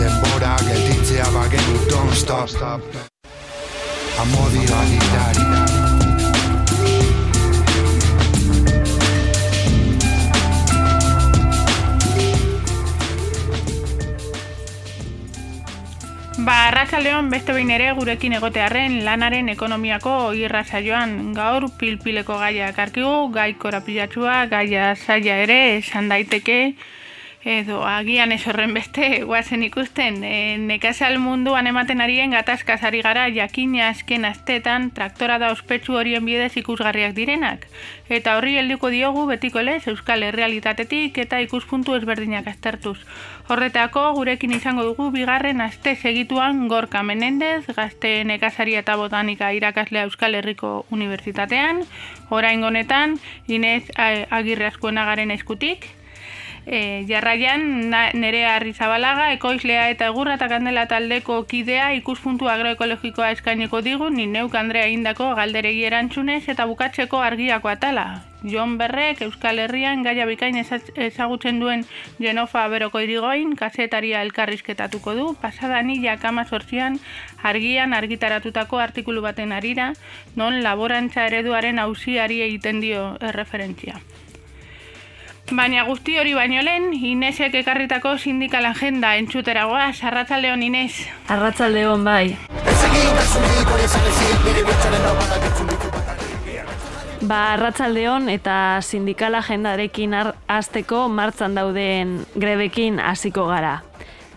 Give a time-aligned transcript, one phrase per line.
[0.00, 2.48] Denbora gelditzea bagenu, don't stop.
[4.22, 5.44] Amodi galitari.
[16.40, 23.28] Ba, arratsaldeon beste behin ere gurekin egotearren lanaren ekonomiako irra saioan gaur pilpileko gaia karkigu,
[23.36, 26.58] gai korapilatsua, gaia saia ere, esan daiteke,
[27.42, 33.88] edo agian ez horren beste guazen ikusten e, nekazal munduan ematen arien gatazkazari gara jakina
[33.88, 37.66] azken astetan traktora da ospetsu horien bidez ikusgarriak direnak.
[38.10, 42.98] Eta horri helduko diogu betiko lez Euskal Herrealitatetik eta ikuspuntu ezberdinak aztertuz.
[43.48, 50.34] Horretako gurekin izango dugu bigarren aste segituan Gorka Menendez, gazte nekazari eta botanika irakaslea Euskal
[50.34, 51.86] Herriko Unibertsitatean,
[52.28, 53.16] orain honetan
[53.48, 55.88] Inez Agirre Azkuenagaren eskutik,
[56.72, 63.32] E, jarraian, na, nere harri zabalaga, ekoizlea eta egurra eta kandela taldeko kidea ikuspuntu agroekologikoa
[63.34, 68.06] eskaineko digu, ni neuk Andrea indako galderegi erantzunez eta bukatzeko argiako atala.
[68.44, 71.82] Jon Berrek, Euskal Herrian, gaia bikain ezagutzen duen
[72.22, 76.46] Genofa beroko irigoin, kasetaria elkarrizketatuko du, pasada nila kama
[77.42, 79.92] argian argitaratutako artikulu baten arira,
[80.36, 83.98] non laborantza ereduaren hausiari egiten dio erreferentzia.
[85.50, 91.00] Baina guzti hori baino lehen, Inesek ekarritako sindikal agenda entzuteragoa, sarratzaldeon Ines.
[91.26, 92.36] Arratzaldeon bai.
[97.20, 100.14] Ba, arratzaldeon eta sindikal agendarekin
[100.46, 103.80] hasteko martzan dauden grebekin hasiko gara.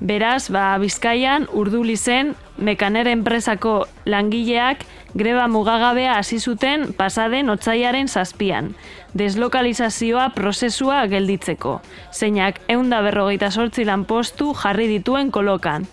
[0.03, 4.81] Beraz, ba, Bizkaian, urduli zen, mekaner enpresako langileak
[5.13, 8.73] greba mugagabea hasi zuten pasaden otzaiaren zazpian.
[9.13, 11.81] Deslokalizazioa prozesua gelditzeko.
[12.11, 15.85] Zeinak eunda berrogeita sortzi lan postu jarri dituen kolokan.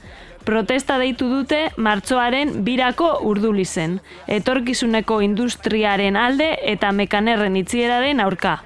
[0.44, 4.00] Protesta deitu dute martxoaren birako urduli zen.
[4.26, 8.60] Etorkizuneko industriaren alde eta mekanerren itzieraren aurka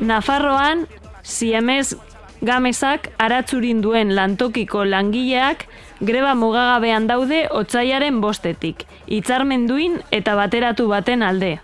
[0.00, 0.86] Nafarroan,
[1.22, 1.96] Siemez
[2.40, 5.66] Gamesak aratzurin duen lantokiko langileak
[6.00, 11.58] greba mugagabean daude otzaiaren bostetik, hitzarmenduin eta bateratu baten alde.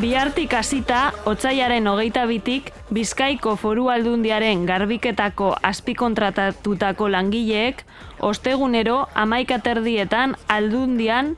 [0.00, 7.84] Bihartik hasita, otzaiaren hogeita bitik, Bizkaiko foru aldundiaren garbiketako azpikontratatutako langileek,
[8.18, 11.34] ostegunero amaikaterdietan aldundian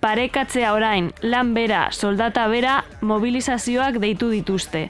[0.00, 4.88] parekatzea orain lan bera, soldata bera, mobilizazioak deitu dituzte.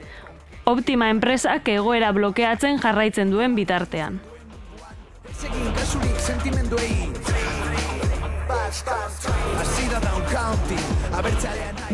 [0.67, 4.17] Optima enpresak egoera blokeatzen jarraitzen duen bitartean.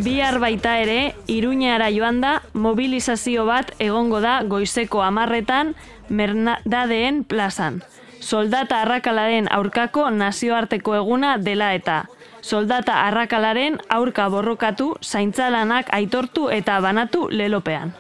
[0.04, 5.76] Bihar baita ere, Iruñara joan da, mobilizazio bat egongo da goizeko amarretan
[6.10, 7.84] Mernadadeen plazan.
[8.20, 12.06] Soldata arrakalaren aurkako nazioarteko eguna dela eta.
[12.42, 17.94] Soldata arrakalaren aurka borrokatu, zaintzalanak aitortu eta banatu lelopean.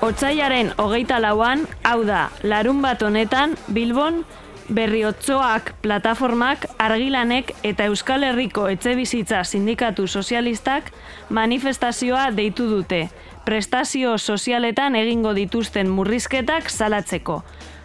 [0.00, 4.22] Otsaiaren hogeita lauan, hau da, larun bat honetan, Bilbon,
[4.68, 10.92] Berriotzoak plataformak, argilanek eta Euskal Herriko etxebizitza sindikatu sozialistak
[11.30, 13.08] manifestazioa deitu dute,
[13.46, 17.42] prestazio sozialetan egingo dituzten murrizketak salatzeko.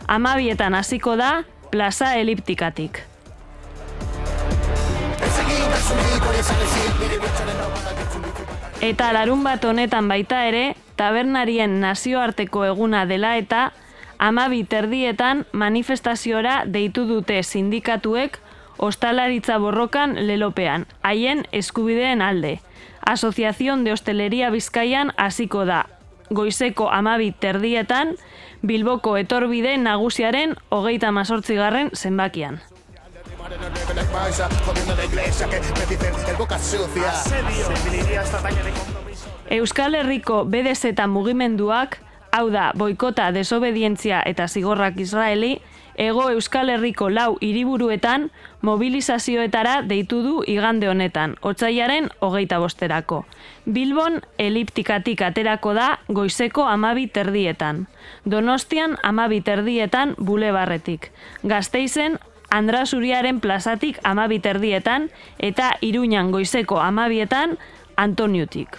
[0.07, 1.39] Amabietan hasiko da,
[1.71, 3.10] plaza eliptikatik.
[8.81, 13.71] Eta larun bat honetan baita ere, tabernarien nazioarteko eguna dela eta
[14.17, 18.39] amabi terdietan manifestaziora deitu dute sindikatuek
[18.81, 22.59] ostalaritza borrokan lelopean, haien eskubideen alde.
[23.05, 25.85] Asociación de Hostelería Bizkaian hasiko da.
[26.29, 28.15] Goizeko amabi terdietan,
[28.61, 32.61] Bilboko etorbide nagusiaren hogeita mazortzigarren zenbakian.
[39.49, 41.97] Euskal Herriko BDZ mugimenduak,
[42.31, 45.59] hau da, boikota, desobedientzia eta zigorrak Israeli,
[46.01, 48.29] Ego Euskal Herriko lau hiriburuetan
[48.61, 53.25] mobilizazioetara deitu du igande honetan, otzaiaren hogeita bosterako.
[53.65, 57.87] Bilbon eliptikatik aterako da goizeko amabi terdietan.
[58.25, 61.11] Donostian amabi terdietan bulebarretik.
[61.43, 62.17] Gazteizen
[62.51, 65.09] Andrasuriaren plazatik amabi terdietan
[65.39, 67.57] eta Iruñan goizeko amabietan
[67.95, 68.77] Antoniutik.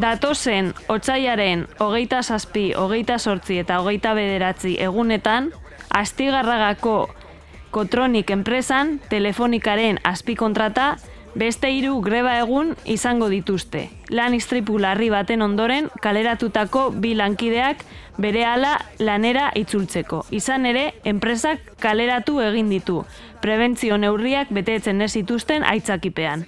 [0.00, 5.52] Datozen, otsaiaren hogeita zazpi, hogeita sortzi eta hogeita bederatzi egunetan,
[5.90, 7.14] astigarragako
[7.74, 10.96] Kotronik enpresan, telefonikaren azpikontrata,
[11.34, 13.88] beste hiru greba egun izango dituzte.
[14.10, 17.84] Lan istripu larri baten ondoren, kaleratutako bi lankideak
[18.18, 20.24] bere ala lanera itzultzeko.
[20.30, 23.02] Izan ere, enpresak kaleratu egin ditu,
[23.42, 26.46] prebentzio neurriak betetzen ez zituzten aitzakipean.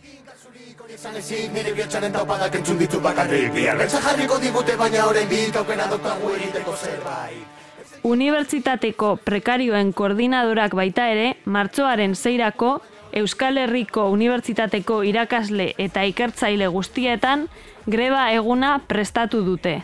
[8.07, 12.79] Unibertsitateko prekarioen koordinadorak baita ere, martxoaren zeirako
[13.17, 17.47] Euskal Herriko Unibertsitateko irakasle eta ikertzaile guztietan
[17.89, 19.79] greba eguna prestatu dute.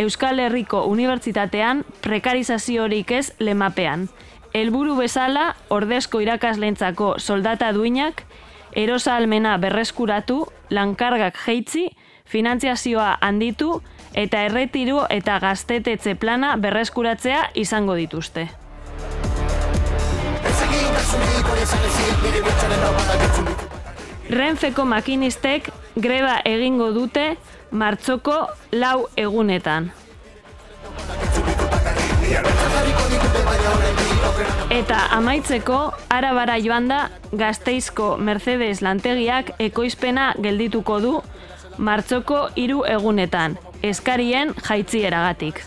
[0.00, 4.06] Euskal Herriko Unibertsitatean prekarizaziorik ez lemapean.
[4.56, 8.24] Helburu bezala, ordezko irakaslentzako soldata duinak,
[8.72, 11.90] erosa almena berreskuratu, lankargak jeitzi,
[12.24, 13.82] finantziazioa handitu
[14.14, 18.48] eta erretiru eta gaztetetze plana berreskuratzea izango dituzte.
[24.30, 27.24] Renfeko makinistek greba egingo dute
[27.70, 28.36] martxoko
[28.72, 29.90] lau egunetan.
[34.70, 35.80] Eta amaitzeko,
[36.14, 37.00] arabara joan da,
[37.32, 41.12] gazteizko Mercedes lantegiak ekoizpena geldituko du
[41.78, 45.64] martxoko hiru egunetan, eskarien jaitzieragatik.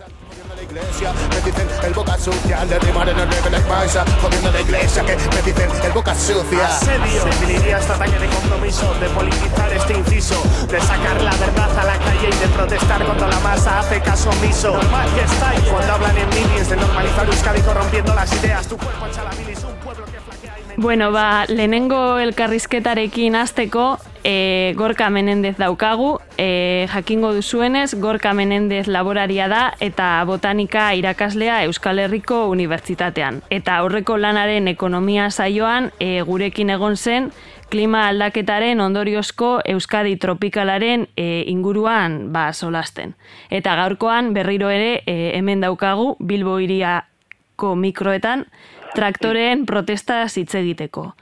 [0.74, 4.52] La iglesia Me dicen el boca sucia Al derribar en el reggae like Maisa Jodiendo
[4.52, 7.26] la iglesia que me dicen el boca sucia Asedio.
[7.26, 11.98] Definiría esta talla de compromiso, de politizar este inciso, de sacar la verdad a la
[11.98, 14.72] calle y de protestar cuando la masa hace caso omiso.
[14.72, 18.68] Normal que estáis cuando hablan en minis de normalizar Euskadi corrompiendo las ideas.
[18.68, 24.00] Tu cuerpo echa la bilis, un pueblo que flaquea y Bueno, ba, lehenengo elkarrizketarekin hasteko,
[24.24, 32.00] e, Gorka Menendez daukagu, e, jakingo duzuenez, Gorka Menendez laboraria da eta botanika irakaslea Euskal
[32.00, 33.42] Herriko Unibertsitatean.
[33.50, 37.32] Eta aurreko lanaren ekonomia saioan e, gurekin egon zen
[37.70, 43.16] klima aldaketaren ondoriozko Euskadi tropikalaren e, inguruan ba, solasten.
[43.50, 48.46] Eta gaurkoan berriro ere e, hemen daukagu Bilbo iriako mikroetan
[48.94, 51.16] traktoreen protesta hitz egiteko.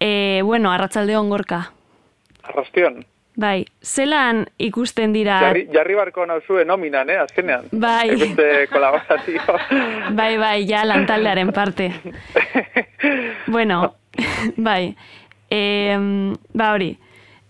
[0.00, 1.70] E, bueno, arratsaldeon gorka.
[2.50, 3.02] Arrastion.
[3.40, 5.38] Bai, zelan ikusten dira...
[5.46, 7.70] Jarri, jarri barko nauzue nominan, eh, azkenean.
[7.72, 8.10] Bai.
[8.18, 9.58] Beste kolaborazio.
[10.18, 11.92] Bai, bai, ja lantaldearen parte.
[13.54, 13.94] bueno,
[14.68, 14.96] bai.
[15.50, 15.96] E,
[16.54, 16.92] ba hori,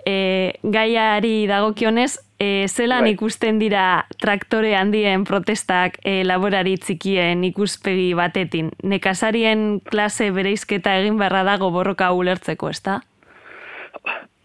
[0.06, 3.14] e, gaiari dagokionez, e, zelan Bai.
[3.16, 8.70] ikusten dira traktore handien protestak e, laborari txikien ikuspegi batetin.
[8.84, 13.00] Nekazarien klase bereizketa egin beharra dago borroka ulertzeko, ezta?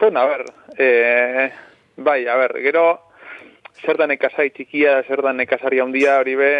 [0.05, 0.45] Bueno, a ver,
[0.77, 1.51] eh,
[1.97, 3.09] bai, a ver, gero,
[3.81, 6.51] zer da nekazari txikia, zer da nekazari handia hori be...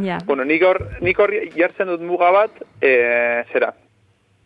[0.00, 0.16] Ja.
[0.24, 3.74] Bueno, nik hor, nik hor jartzen dut muga bat, eh, zera,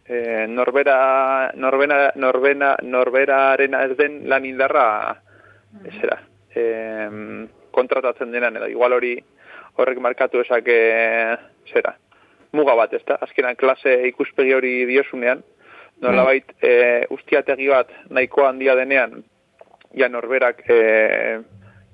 [0.08, 4.88] eh, norbera, norbena, norbena, norberarena ez den lan indarra,
[6.00, 6.18] zera,
[6.56, 7.08] eh,
[7.70, 9.14] kontratatzen denan, edo igual hori
[9.78, 10.80] horrek markatu esake,
[11.70, 11.94] zera,
[12.58, 13.22] muga bat, ezta?
[13.22, 15.46] Azkenan klase ikuspegi hori diosunean,
[16.02, 16.72] nolabait e,
[17.14, 19.22] ustiategi bat nahiko handia denean,
[19.94, 20.78] ja norberak e,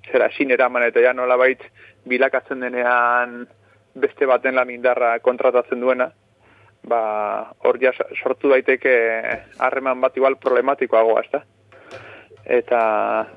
[0.09, 1.63] zera esin eraman eta ja nolabait
[2.09, 3.43] bilakatzen denean
[3.99, 6.09] beste baten lan indarra kontratatzen duena,
[6.89, 7.01] ba,
[7.65, 8.95] hor ja sortu daiteke
[9.59, 11.43] harreman bat igual problematikoagoa, ezta?
[12.49, 12.81] Eta,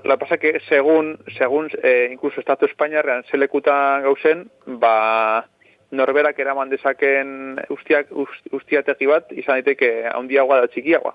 [0.07, 4.45] la pasa que segun, segun eh, incluso Estatu Espainiarrean zelekutan gauzen,
[4.79, 5.47] ba,
[5.91, 11.13] norberak eraman dezaken ustiak, ust, ustiategi bat, izan daiteke handiagoa da txikiagoa.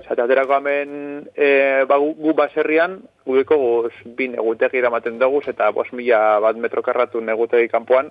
[0.00, 0.92] Zata, aterako hemen
[1.34, 6.56] e, ba, gu, gu baserrian, gureko guz bi negutegi eramaten dugu, eta bos mila bat
[6.56, 8.10] metro karratu negutegi kanpoan,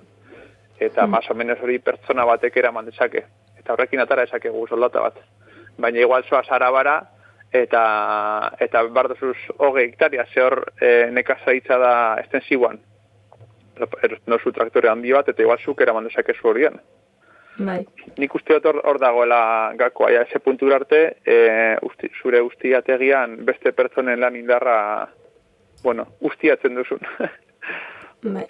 [0.80, 1.10] eta mm.
[1.10, 3.26] más o menos hori pertsona batek eraman dezake.
[3.58, 5.18] Eta horrekin atara dezakegu soldata bat.
[5.80, 7.00] Baina igual zoaz arabara,
[7.52, 7.84] eta
[8.62, 12.80] eta bardozuz hogei hektaria, ze hor e, nekazaitza da estensiboan.
[14.28, 16.80] No zu traktore handi bat, eta igual zuk eraman dezakezu horien.
[17.60, 17.82] Bai.
[18.18, 19.42] Nik uste dut hor, hor dagoela
[19.80, 24.78] gakoa, ja, ese puntura arte, e, usti, zure ustiategian beste pertsonen lan indarra
[25.84, 27.04] bueno, ustiatzen duzun.
[28.36, 28.48] Bai.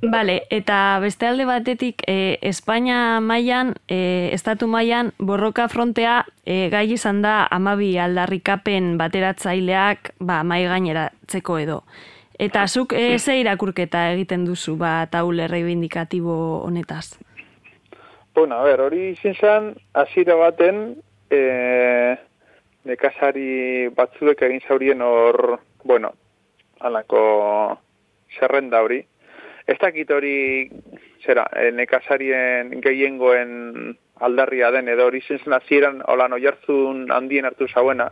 [0.00, 6.86] Bale, eta beste alde batetik, e, Espainia mailan, e, estatu mailan borroka frontea e, gai
[6.94, 11.82] izan da amabi aldarrikapen bateratzaileak ba, mai gaineratzeko edo.
[12.40, 17.18] Eta zuk e, ze irakurketa egiten duzu ba, taule reivindikatibo honetaz?
[18.34, 20.96] Bueno, a ver, hori izin zen, azira baten,
[21.28, 21.40] e,
[22.88, 26.14] nekazari batzuek egin zaurien hor, bueno,
[26.80, 27.20] alako
[28.38, 29.02] zerrenda hori,
[29.70, 30.66] Ez dakit hori,
[31.22, 33.92] zera, e, nekazarien gehiengoen
[34.26, 36.36] aldarria den, edo hori zintzen azieran, hola no
[37.14, 38.10] handien hartu zauena,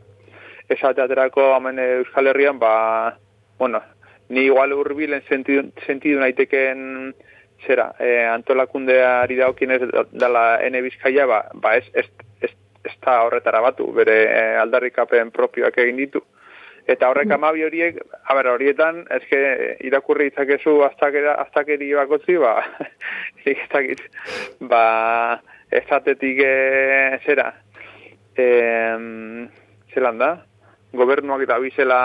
[0.68, 3.16] ez ateaterako hamen Euskal Herrian, ba,
[3.58, 3.80] bueno,
[4.28, 7.14] ni igual urbilen sentidu, sentidu naiteken,
[7.66, 9.82] zera, e, antolakundeari daukien ez
[10.12, 12.06] dala ene bizkaia, ba, ba ez, ez,
[12.40, 12.52] ez,
[12.85, 16.23] ez, da horretara batu, bere e, aldarrikapen propioak egin ditu.
[16.88, 19.40] Eta horrek amabi horiek, a ber, horietan, eske
[19.85, 22.54] irakurri itzakezu aztakeri bakotzi, ba,
[23.44, 23.99] ez
[24.61, 24.85] ba,
[25.68, 26.54] ez atetik e,
[27.26, 27.50] zera,
[28.37, 28.49] e,
[29.92, 30.32] zelan da,
[30.97, 32.00] gobernuak eta bizela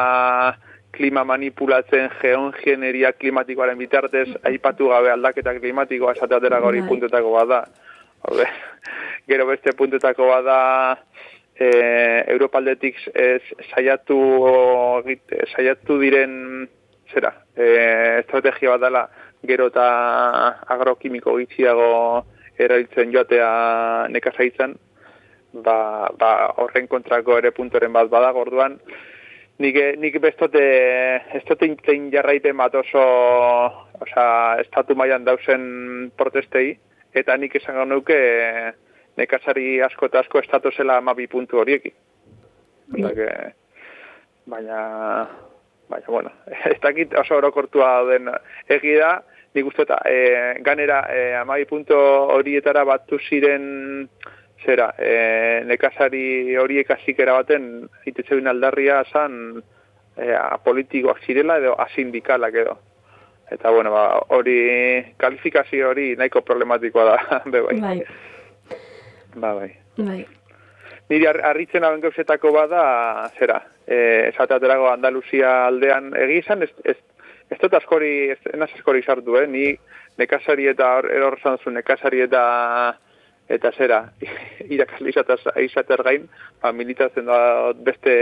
[0.94, 6.90] klima manipulatzen geongeneria klimatikoaren bitartez, aipatu gabe aldaketa klimatikoa esateatera gori bai.
[6.90, 7.64] puntetako bada.
[9.30, 10.58] Gero beste puntetako bada,
[11.56, 11.68] e,
[12.34, 14.20] Europaldetik ez saiatu
[15.56, 16.34] saiatu diren
[17.14, 17.68] zera, e,
[18.24, 19.04] estrategia bat dela
[19.48, 19.86] gero eta
[20.76, 21.90] agrokimiko gitziago
[22.60, 23.50] erabiltzen joatea
[24.14, 24.76] nekazaitzen,
[25.66, 26.32] ba, ba
[26.64, 28.80] horren kontrako ere puntoren bat bada gorduan,
[29.60, 30.64] nik, nik bestote
[31.40, 33.04] estote intein jarraiten bat oso
[34.02, 34.26] oza,
[34.64, 36.78] estatu mailan dausen protestei,
[37.14, 38.18] eta nik esan nuke
[39.18, 41.94] nekazari asko eta asko estatu zela amabi puntu horieki.
[42.94, 43.06] Mm.
[44.46, 44.80] baina,
[45.90, 46.32] baina, bueno,
[46.74, 48.30] ez dakit oso orokortua den
[48.68, 49.22] egida,
[49.54, 50.18] nik uste eta e,
[50.66, 51.96] ganera e, amabi puntu
[52.36, 54.10] horietara batu ziren
[54.66, 59.62] zera, e, nekazari horiek azikera baten itetxe aldarria zan
[60.18, 62.78] e, politikoak zirela edo asindikalak edo.
[63.52, 67.80] Eta bueno, ba, hori kalifikazio hori nahiko problematikoa da, bebai.
[67.82, 68.00] Bai.
[69.36, 69.72] Ba, bai.
[69.98, 70.24] Bai.
[71.12, 72.84] Niri harritzen hauen gauzetako bada,
[73.38, 76.98] zera, e, esateaterago Andaluzia aldean egizan, ez, ez,
[77.52, 79.48] ez dut askori, ez, enaz askori sartu, eh?
[79.48, 79.74] Ni
[80.18, 82.44] nekazari eta eror zanzu nekazari eta
[83.50, 84.06] eta zera,
[84.76, 85.14] irakasli
[85.66, 86.28] izater gain,
[86.62, 88.14] ba, militatzen da beste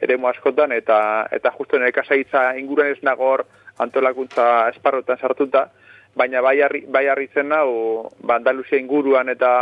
[0.00, 3.44] eremu askotan, eta eta justu nekazaitza inguruan ez nagor
[3.78, 5.68] antolakuntza esparrotan sartuta,
[6.16, 9.52] baina bai, bai harritzen nau, ba, Andaluzia inguruan eta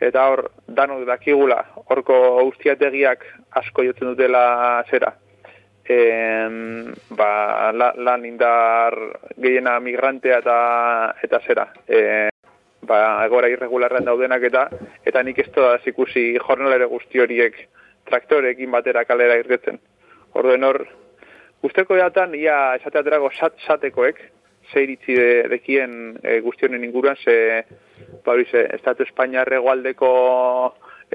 [0.00, 1.58] eta hor dano dakigula
[1.92, 2.16] horko
[2.48, 3.26] ustiategiak
[3.60, 5.12] asko jotzen dutela zera.
[5.90, 5.98] E,
[7.18, 7.30] ba,
[7.74, 8.96] la, lan indar
[9.36, 10.58] gehiena migrantea eta
[11.22, 11.66] eta zera.
[11.88, 12.29] E,
[12.82, 14.68] ba, egora irregularren daudenak eta
[15.04, 17.56] eta nik ez da zikusi jornalere guzti horiek
[18.08, 19.78] traktorekin batera kalera irretzen
[20.34, 20.84] orduen hor
[21.60, 24.20] Guzteko datan, ia esateaterago sat, satekoek,
[24.72, 27.34] zeiritzi de, dekien e, guztionen inguruan, ze
[28.24, 30.10] ba hori Estatu Espainiar egoaldeko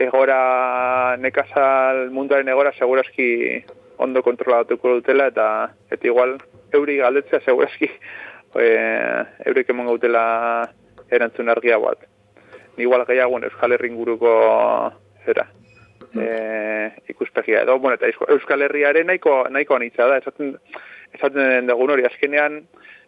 [0.05, 3.63] egora nekazal munduaren egora segurazki
[4.05, 5.47] ondo kontrolatuko dutela eta
[5.89, 6.35] eta igual
[6.73, 7.89] euri galdetzea segurazki
[8.65, 8.69] e,
[9.47, 10.25] eurik emon gautela
[11.11, 12.05] erantzun argia bat.
[12.77, 14.31] Igual gehiago Euskal Herri inguruko
[15.25, 15.47] zera.
[16.15, 20.55] E, ikuspegia edo, bueno, eta Euskal Herriaren nahiko, nahiko anitza da, esaten,
[21.13, 22.61] esaten dugun hori, azkenean,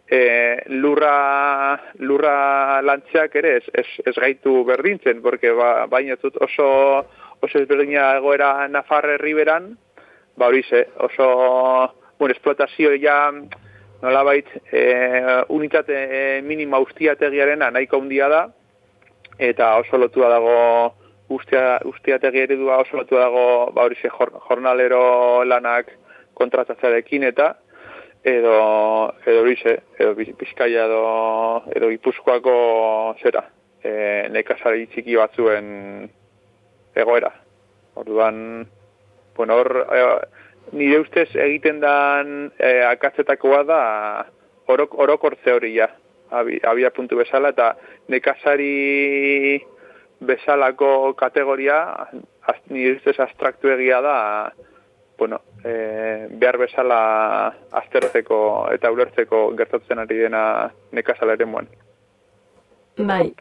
[0.08, 0.20] e,
[0.68, 6.68] lurra, lurra lantzeak ere ez, ez, ez gaitu berdintzen, porque ba, baina oso,
[7.40, 9.74] oso ezberdina egoera Nafarre Riberan,
[10.38, 13.32] ba hori ze, oso bueno, esplotazio ja
[14.02, 14.84] nola bait e,
[15.50, 18.42] unitate e, minima ustiategiaren nahiko handia da,
[19.40, 20.58] eta oso lotua dago
[21.30, 24.10] ustia, ustiategi eredua oso lotua dago ba hori ze,
[24.50, 25.92] jornalero lanak
[26.38, 27.56] kontratatzarekin eta
[28.24, 31.04] edo edo bize, edo bizkaia edo
[31.76, 32.56] edo gipuzkoako
[33.22, 33.44] zera,
[33.84, 36.10] e, nekazari txiki batzuen
[36.98, 37.32] egoera.
[37.98, 38.68] Orduan,
[39.38, 40.02] bueno, hor, e,
[40.72, 43.82] nire ustez egiten dan e, akatzetakoa da
[44.68, 45.90] orok, orokortze hori ja,
[46.32, 47.74] abia puntu bezala, eta
[48.12, 49.60] nekazari
[50.20, 51.80] bezalako kategoria,
[52.70, 54.18] nire ustez abstraktu egia da,
[55.18, 57.02] bueno, e, behar bezala
[57.82, 58.40] aztertzeko
[58.74, 60.44] eta ulertzeko gertatzen ari dena
[60.92, 61.48] nekazala ere
[62.98, 63.34] Bai.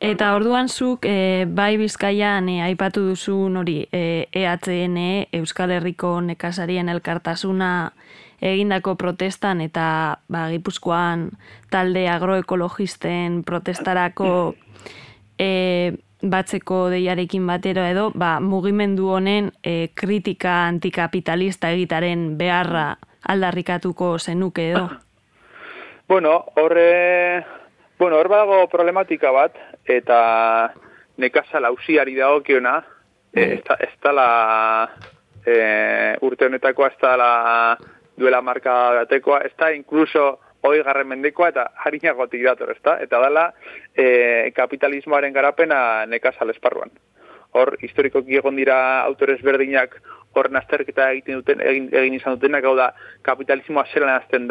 [0.00, 4.96] Eta orduan zuk e, bai bizkaian e, aipatu duzun hori e, EHN
[5.36, 7.92] Euskal Herriko nekazarien elkartasuna
[8.40, 11.28] egindako protestan eta ba, Gipuzkoan
[11.68, 14.54] talde agroekologisten protestarako
[15.36, 15.92] e,
[16.22, 22.94] batzeko deiarekin batero edo ba, mugimendu honen e, kritika antikapitalista egitaren beharra
[23.28, 24.88] aldarrikatuko zenuke edo?
[26.08, 27.44] Bueno, horre,
[27.98, 29.54] bueno, hor badago problematika bat,
[29.84, 30.74] eta
[31.20, 32.80] nekasa lausiari dagokiona,
[33.32, 34.28] e, ez, da, ez da la,
[35.46, 35.56] e,
[36.26, 37.32] urte honetakoa ez da la
[38.20, 42.98] duela marka batekoa, ez da inkluso hoi garren mendekoa eta harinagotik dator, ez da?
[43.00, 43.46] Eta dala
[43.96, 46.92] e, kapitalismoaren garapena nekasa lesparruan.
[47.56, 49.96] Hor, historikoki egon dira autores berdinak
[50.36, 52.92] hor nazterketa egiten duten, egin, egin izan dutenak, hau da,
[53.26, 54.46] kapitalismoa zelan azten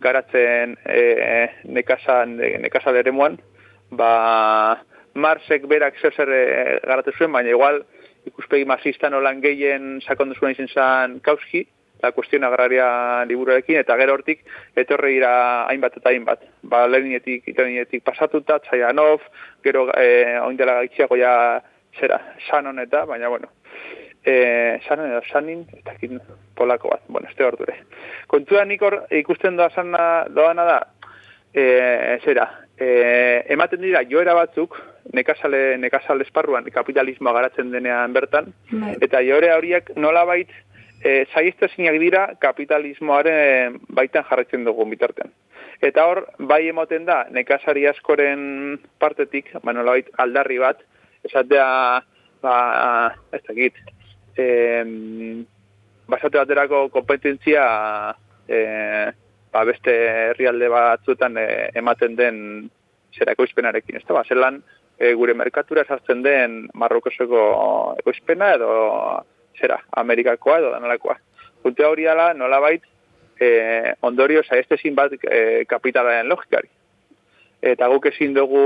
[0.00, 3.36] garatzen e, nekazan, nekazan ere muan,
[3.90, 4.82] ba,
[5.14, 6.44] Marsek berak zer zer e,
[6.86, 7.82] garatu zuen, baina igual
[8.26, 11.66] ikuspegi marxista nolan gehien sakondu zuen izan zan kauski,
[12.02, 14.44] la kuestión agraria liburuarekin, eta gero hortik
[14.76, 15.32] etorre dira
[15.68, 16.44] hainbat eta hainbat.
[16.62, 19.26] Ba, leheninetik, leheninetik pasatuta, Txaianov,
[19.64, 21.34] gero e, oindela gaitxiago ja
[21.98, 23.50] zera, sanon eta, baina bueno,
[24.24, 26.20] e, sanon edo sanin, eta kin
[26.56, 27.76] polako bat, bueno, este horture.
[28.30, 30.80] Kontua nik hor ikusten doa sana, doana da,
[31.52, 32.48] e, zera,
[32.80, 34.78] e, ematen dira joera batzuk,
[35.12, 38.96] nekazale, nekazale esparruan kapitalismoa garatzen denean bertan, bai.
[39.04, 40.50] eta joera horiek nola bait,
[41.04, 41.24] e,
[41.74, 45.32] zinak dira kapitalismoaren baitan jarretzen dugu bitartean.
[45.80, 50.82] Eta hor, bai emoten da, nekazari askoren partetik, ba, nola aldarri bat,
[51.24, 52.02] esatea,
[52.42, 52.56] ba,
[53.32, 53.80] ez dakit,
[54.36, 54.44] e,
[56.10, 57.64] basate baterako kompetentzia
[58.48, 58.58] e,
[59.52, 59.94] ba, beste
[60.30, 61.46] herrialde batzuetan e,
[61.78, 62.38] ematen den
[63.16, 63.98] zera ekoizpenarekin.
[63.98, 64.60] Ez da, ba, zelan
[64.98, 67.42] e, gure merkatura sartzen den marrokoseko
[68.02, 68.70] ekoizpena edo
[69.60, 71.18] zera, Amerikakoa edo danalakoa.
[71.62, 72.84] Puntea hori ala, nola bait,
[73.40, 76.70] e, ondorio zaiztezin bat e, kapitalaren logikari.
[77.60, 78.62] Eta guk ezin dugu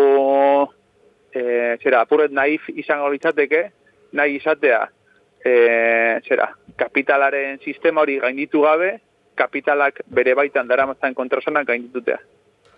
[1.35, 1.43] e,
[1.83, 3.65] zera, apuret naif izango litzateke,
[4.15, 4.85] nahi izatea,
[5.43, 5.55] e,
[6.29, 8.93] zera, kapitalaren sistema hori gainditu gabe,
[9.35, 12.19] kapitalak bere baitan dara mazan kontrasonak gainditutea.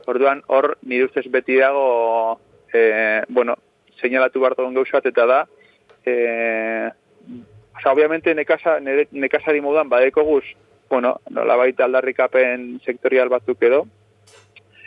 [0.07, 2.39] Orduan, hor, nire ustez beti dago,
[2.73, 3.57] e, bueno,
[4.01, 5.41] seinalatu behar dugun gauzat, eta da,
[6.07, 6.15] e,
[7.77, 10.45] oza, obviamente, nekasa, nekasari moduan, badeko guz,
[10.89, 13.83] bueno, nola baita aldarrikapen sektorial batzuk edo,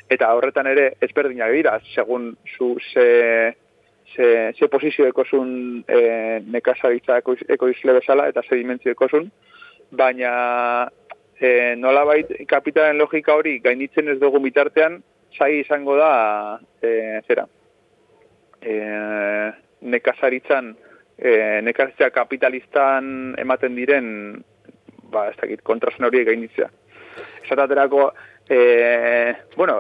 [0.10, 3.56] eta horretan ere ezberdinak dira, segun zu ze,
[4.16, 9.30] ze, ze posizio ekosun e, nekazaritza ekoizle bezala eta ze dimentzio ekosun,
[9.92, 10.32] baina
[11.40, 15.00] e, nola bait kapitalen logika hori gainitzen ez dugu bitartean,
[15.38, 17.46] zai izango da, e, zera,
[18.62, 18.76] e,
[19.82, 20.74] nekazaritzan,
[21.18, 24.10] e, nekazaritza kapitalistan ematen diren,
[25.14, 26.70] ba, ez dakit, kontrasen hori gainitzea.
[27.46, 28.12] Esataterako,
[28.50, 29.76] E, bueno,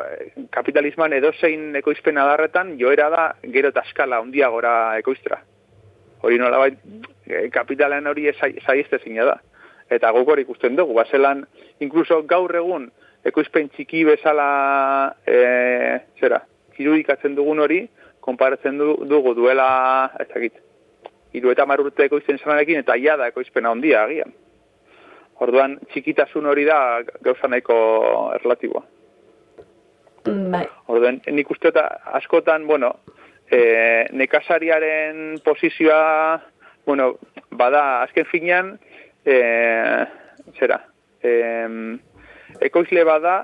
[0.54, 3.24] kapitalisman edozein ekoizpen adarretan joera da
[3.56, 5.40] gero eta eskala ondia gora ekoiztra.
[6.22, 9.40] Hori nola bai, kapitalen hori zaizte zina da.
[9.90, 11.46] Eta guk hori ikusten dugu, bazelan,
[11.82, 12.90] inkluso gaur egun,
[13.26, 14.50] ekoizpen txiki bezala,
[15.26, 15.40] e,
[16.22, 16.44] zera,
[16.78, 17.82] irudikatzen dugun hori,
[18.24, 19.70] konparatzen dugu duela,
[20.22, 20.60] ez dakit,
[21.34, 24.32] iru eta marurte ekoizten zanarekin, eta ia da ekoizpena ondia agian.
[25.40, 26.80] Orduan, txikitasun hori da
[27.24, 27.76] gauza nahiko
[28.36, 28.84] erlatiboa.
[30.28, 30.66] Bai.
[30.92, 31.86] Orduan, nik uste eta
[32.20, 32.92] askotan, bueno,
[33.50, 36.42] e, nekasariaren posizioa,
[36.86, 37.14] bueno,
[37.52, 38.76] bada, azken finean,
[39.26, 40.06] e,
[40.60, 40.82] zera,
[41.22, 41.32] e,
[42.62, 43.42] ekoizle bada,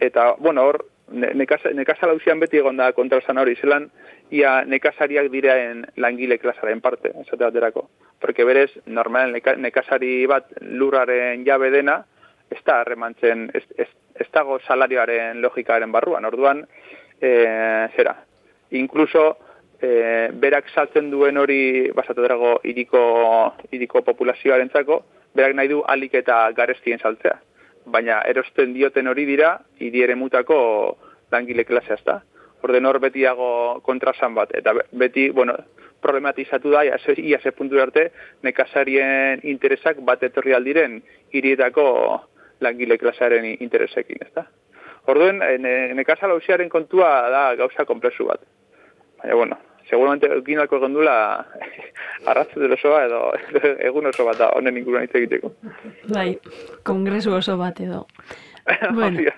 [0.00, 3.90] eta, bueno, hor, nekazala usian beti egon da kontra hori, zelan,
[4.30, 7.88] ia nekazariak direan langile klasaren parte, esate baterako.
[8.20, 12.04] Porque berez, normal, nekazari bat lurraren jabe dena,
[12.50, 16.24] ez da remantzen, ez, ez, ez dago salarioaren logikaren barruan.
[16.24, 16.66] Orduan,
[17.20, 17.30] e,
[17.96, 18.16] zera,
[18.70, 19.36] inkluso,
[19.82, 23.02] e, berak saltzen duen hori, basatu dago, iriko,
[23.72, 25.02] iriko populazioaren zako,
[25.34, 27.38] berak nahi du alik eta garestien saltzea.
[27.86, 30.58] Baina erosten dioten hori dira, hiri mutako
[31.30, 32.20] langile klasea ez da
[32.62, 35.56] orden hor betiago kontrasan bat, eta beti, bueno,
[36.00, 38.10] problematizatu da, ia ze puntu arte,
[38.42, 41.00] nekazarien interesak bat etorri aldiren
[41.32, 42.20] irietako
[42.60, 44.46] langile klasaren interesekin, ez da?
[45.08, 46.38] Orduen, eh, ne, nekazal
[46.68, 48.40] kontua da gauza komplexu bat.
[49.22, 49.56] Baina, bueno,
[49.90, 51.16] seguramente eginako egon dula
[52.30, 53.20] arratzu del osoa edo
[53.90, 55.52] egun oso bat da, honen inguruan hitz egiteko.
[56.14, 56.38] Bai,
[56.86, 58.06] kongresu oso bat edo.
[58.94, 59.32] Bueno.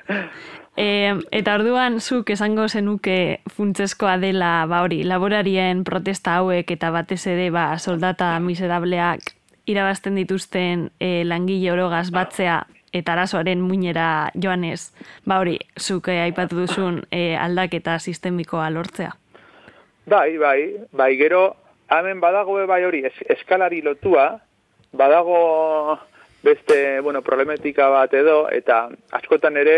[0.77, 7.23] E, eta orduan zuk esango zenuke funtzeskoa dela ba hori, laborarien protesta hauek eta batez
[7.31, 9.33] ere ba soldata miserableak
[9.65, 14.93] irabazten dituzten e, langile orogaz batzea eta arazoaren muinera joanez,
[15.25, 19.15] ba hori, zuk eh, aipatu duzun e, aldaketa sistemikoa lortzea.
[20.05, 21.57] Bai, bai, bai, gero,
[21.89, 24.41] hemen badago bai hori, es, eskalari lotua,
[24.93, 25.99] badago
[26.43, 29.77] beste, bueno, problemetika bat edo, eta askotan ere,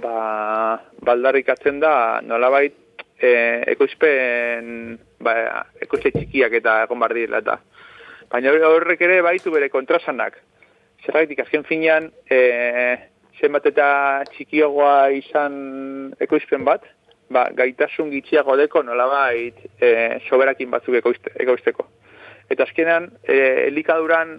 [0.00, 2.74] ba, baldarrikatzen da, nolabait,
[3.20, 3.32] e,
[3.74, 5.34] ekoizpen, ba,
[5.76, 7.58] ekoizpe txikiak eta egon bar direla eta.
[8.32, 10.38] Baina horrek ere baitu bere kontrasanak.
[11.04, 12.96] Zergatik, azken finean, e,
[13.40, 13.90] zenbat eta
[14.32, 16.84] txikiogoa izan ekoizpen bat,
[17.30, 21.86] ba, gaitasun gitxiago deko nolabait e, soberakin batzuk ekoizte, ekoizteko.
[22.50, 23.38] Eta azkenean, e,
[23.68, 24.38] elikaduran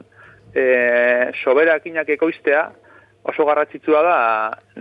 [0.54, 0.66] e,
[1.44, 2.66] soberakinak ekoiztea
[3.32, 4.18] oso garrantzitsua da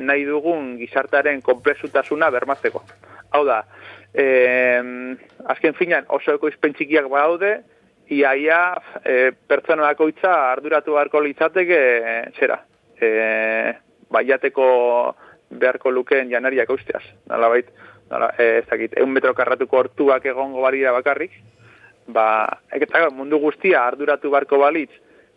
[0.01, 2.83] nahi dugun gizartaren konplexutasuna bermatzeko.
[3.37, 3.61] Hau da,
[4.15, 4.25] e,
[5.55, 7.61] azken finean oso ekoizpen txikiak badaude,
[8.11, 8.63] iaia
[9.05, 11.81] e, pertsona bakoitza arduratu beharko litzateke
[12.39, 12.59] zera.
[13.01, 13.11] E,
[14.11, 14.67] baiateko
[15.51, 17.05] beharko lukeen janaria ekoizteaz.
[17.31, 17.71] Nolabait,
[18.11, 21.37] nola, e, ez dakit, egun metro karratuko hortuak egongo balira bakarrik,
[22.11, 22.27] ba,
[22.75, 24.91] eta mundu guztia arduratu beharko balitz,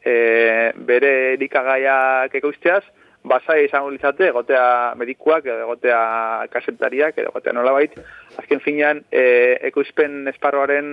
[0.04, 2.84] e, bere erikagaiak ekoizteaz,
[3.24, 6.00] basai izango litzate, egotea medikuak, egotea
[6.52, 7.96] kasetariak, egotea nolabait,
[8.42, 9.24] azken finean, e,
[9.70, 10.90] ekoizpen esparroaren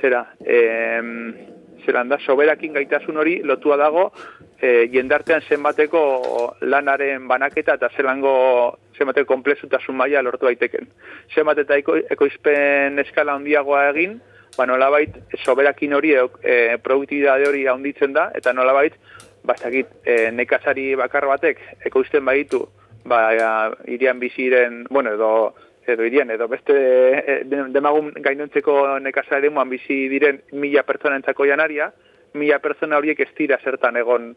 [0.00, 0.60] zera, e,
[1.84, 4.10] zelan da, soberakin gaitasun hori lotua dago,
[4.60, 6.02] e, jendartean zenbateko
[6.62, 10.88] lanaren banaketa eta zelango zenbateko komplexutasun maila lortu daiteken.
[11.34, 14.18] Zenbat eta eko, ekoizpen eskala handiagoa egin,
[14.56, 18.96] ba nolabait soberakin hori e, produktibidade hori handitzen da, eta nolabait,
[19.46, 22.64] bastakit, e, nekazari bakar batek ekoizten baditu,
[23.06, 23.20] ba,
[23.86, 25.54] irian biziren, bueno, edo
[25.92, 31.90] edo irian, edo beste e, demagun gainontzeko nekazari muan bizi diren mila pertsona entzako janaria,
[32.34, 34.32] mila pertsona horiek ez dira zertan egon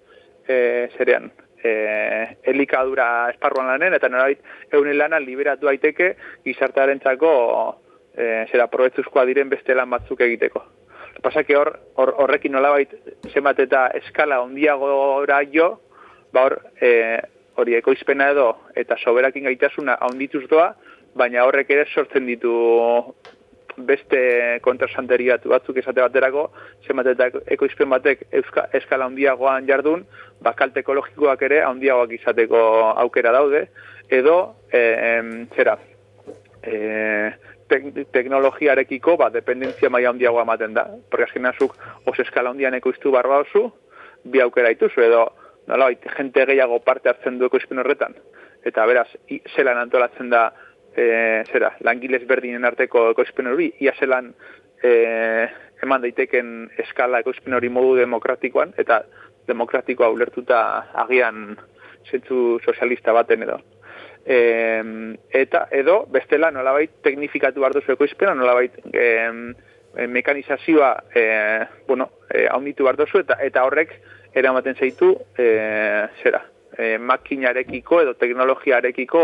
[0.47, 1.31] e, zerean
[1.63, 4.41] e, elikadura esparruan lanen, eta norabait
[4.73, 6.13] eunen lana liberatu daiteke
[6.45, 7.31] gizartearen txako
[8.15, 10.63] e, zera probetzuzkoa diren beste lan batzuk egiteko.
[11.23, 12.93] Pasake hor, hor, horrekin nolabait
[13.33, 15.73] zenbat eta eskala ondiagora jo,
[16.33, 17.19] ba hor, e,
[17.59, 20.71] hori ekoizpena edo eta soberakin gaitasuna ondituz doa,
[21.15, 22.54] baina horrek ere sortzen ditu
[23.80, 26.50] beste kontrasanteriatu batzuk esate baterako,
[26.86, 30.04] zenbat eta ekoizpen batek euska, eskala handiagoan jardun,
[30.43, 32.60] bakalte ekologikoak ere handiagoak izateko
[33.06, 33.67] aukera daude,
[34.10, 34.36] edo,
[34.74, 34.82] e,
[35.56, 35.78] zera,
[36.63, 37.32] e,
[37.69, 40.88] tek, teknologiarekiko, ba, dependentzia maila handiagoa ematen da.
[41.10, 43.69] Porque azken nazuk, oso eskala handian ekoiztu barba oso,
[44.24, 45.28] bi aukera dituzu, edo,
[45.69, 48.17] nola, jente gehiago parte hartzen du ekoizpen horretan.
[48.65, 49.08] Eta beraz,
[49.56, 50.50] zelan antolatzen da,
[50.99, 54.33] e, zera, langiles berdinen arteko ekoizpen hori, ia zelan
[54.83, 54.91] e,
[55.83, 59.01] eman daiteken eskala ekoizpen hori modu demokratikoan, eta
[59.47, 60.62] demokratikoa ulertuta
[61.05, 61.55] agian
[62.09, 63.59] zentzu sozialista baten edo.
[64.25, 64.39] E,
[65.39, 69.07] eta edo bestela nolabait teknifikatu behar duzu ekoizpena, nolabait e,
[70.07, 71.23] mekanizazioa e,
[71.88, 73.95] bueno, e, haunditu behar duzu, eta, eta horrek
[74.38, 75.47] eramaten zaitu e,
[76.21, 76.43] zera,
[76.77, 79.23] e, makinarekiko edo teknologiarekiko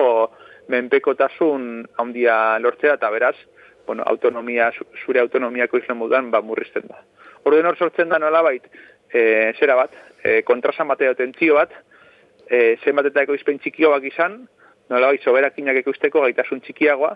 [0.71, 3.35] menpekotasun handia lortzea eta beraz,
[3.85, 4.71] bueno, autonomia,
[5.05, 7.01] zure autonomiako izan moduan ba, murrizten da.
[7.45, 8.65] Orden hor sortzen da nolabait,
[9.13, 11.73] e, zera bat, e, kontrasan batea tentzio bat,
[12.49, 14.41] e, zenbat eta ekoizpen txikioak izan,
[14.89, 17.13] nolabait soberakinak ekoizteko gaitasun txikiagoa,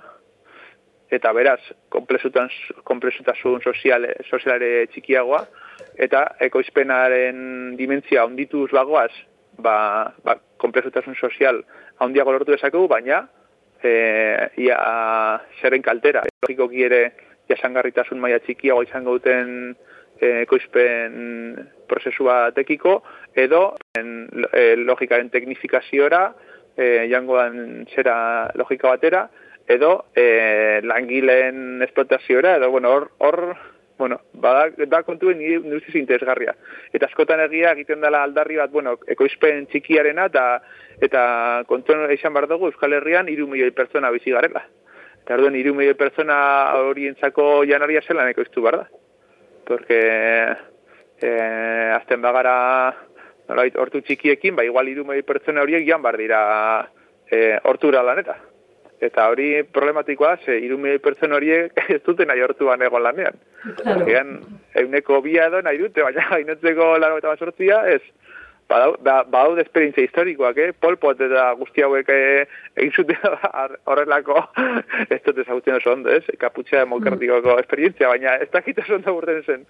[1.09, 1.59] eta beraz,
[1.89, 5.41] komplexutasun soziale, sozialare txikiagoa,
[5.97, 9.11] eta ekoizpenaren dimentzia ondituz bagoaz,
[9.57, 11.63] ba, ba, komplexutasun sozial
[11.99, 13.23] handiago lortu dezakegu, baina
[13.83, 13.93] e,
[14.57, 14.77] ia
[15.61, 16.23] zerren kaltera.
[16.43, 17.01] Logikoki ere
[17.49, 19.75] jasangarritasun maila txikiago izango duten
[20.19, 21.57] e, ekoizpen
[21.89, 22.99] prozesu batekiko,
[23.35, 23.63] edo
[23.97, 26.29] en, e, logikaren teknifikaziora,
[26.77, 27.39] e, jango
[27.95, 28.15] zera
[28.55, 29.27] logika batera,
[29.69, 33.41] edo e, langileen esplotaziora, edo bueno, hor, hor
[33.99, 36.53] bueno, bada, da kontuen nire ustiz interesgarria.
[36.95, 40.45] Eta askotan egia egiten dela aldarri bat, bueno, ekoizpen txikiarena, eta
[41.03, 41.23] eta
[41.67, 44.63] kontuen izan behar dugu Euskal Herrian iru milioi pertsona bizi garela.
[45.19, 46.39] Eta erduen iru milioi pertsona
[46.87, 48.87] horientzako janaria zelan ekoiztu behar da.
[49.67, 49.99] Porque
[51.19, 52.55] eh, azten bagara
[53.49, 56.41] nolait, hortu txikiekin, ba igual iru milioi pertsona horiek jan behar dira
[57.27, 58.39] eh, hortura laneta.
[59.01, 63.37] Eta hori problematikoa, ze irumei pertsen horiek ez dute nahi hortuan egon lanean.
[63.77, 64.07] Claro.
[64.07, 64.39] Egan,
[64.75, 68.01] euneko bia edo nahi dute, baina gainotzeko laro eta basortzia, ez.
[68.69, 70.73] badau- ba- badaude esperientzia historikoak, eh?
[70.79, 72.43] Polpot eta guzti hauek eh,
[72.77, 73.17] egin zuten
[73.89, 74.43] horrelako,
[75.09, 76.21] ez dut ezagutzen oso ondo, ez?
[76.37, 79.65] Kaputxea demokratikoko esperientzia, baina ez dakit oso ondo urten zen.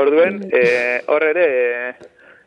[0.00, 1.44] Orduen, eh, hor ere,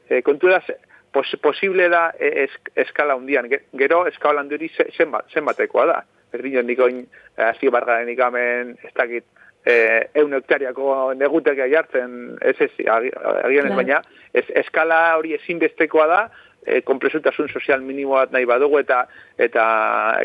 [0.10, 0.80] eh, kontura ze-
[1.14, 3.48] pos, posible da eh, es, eskala hundian.
[3.50, 6.00] Ge- Gero, eskala handi ze, zenbat, zenbatekoa da.
[6.34, 7.06] Ez dino nikoin,
[7.38, 9.24] eh, hasi bargaren ikamen, ez dakit,
[9.66, 13.14] eh, eun hektariako neguteke jartzen, ez ez, agi-
[13.46, 14.02] agian ez baina,
[14.34, 16.24] ez, eskala hori ezinbestekoa da,
[16.66, 19.02] e, konplexutasun sozial minimo bat nahi badugu eta
[19.38, 19.64] eta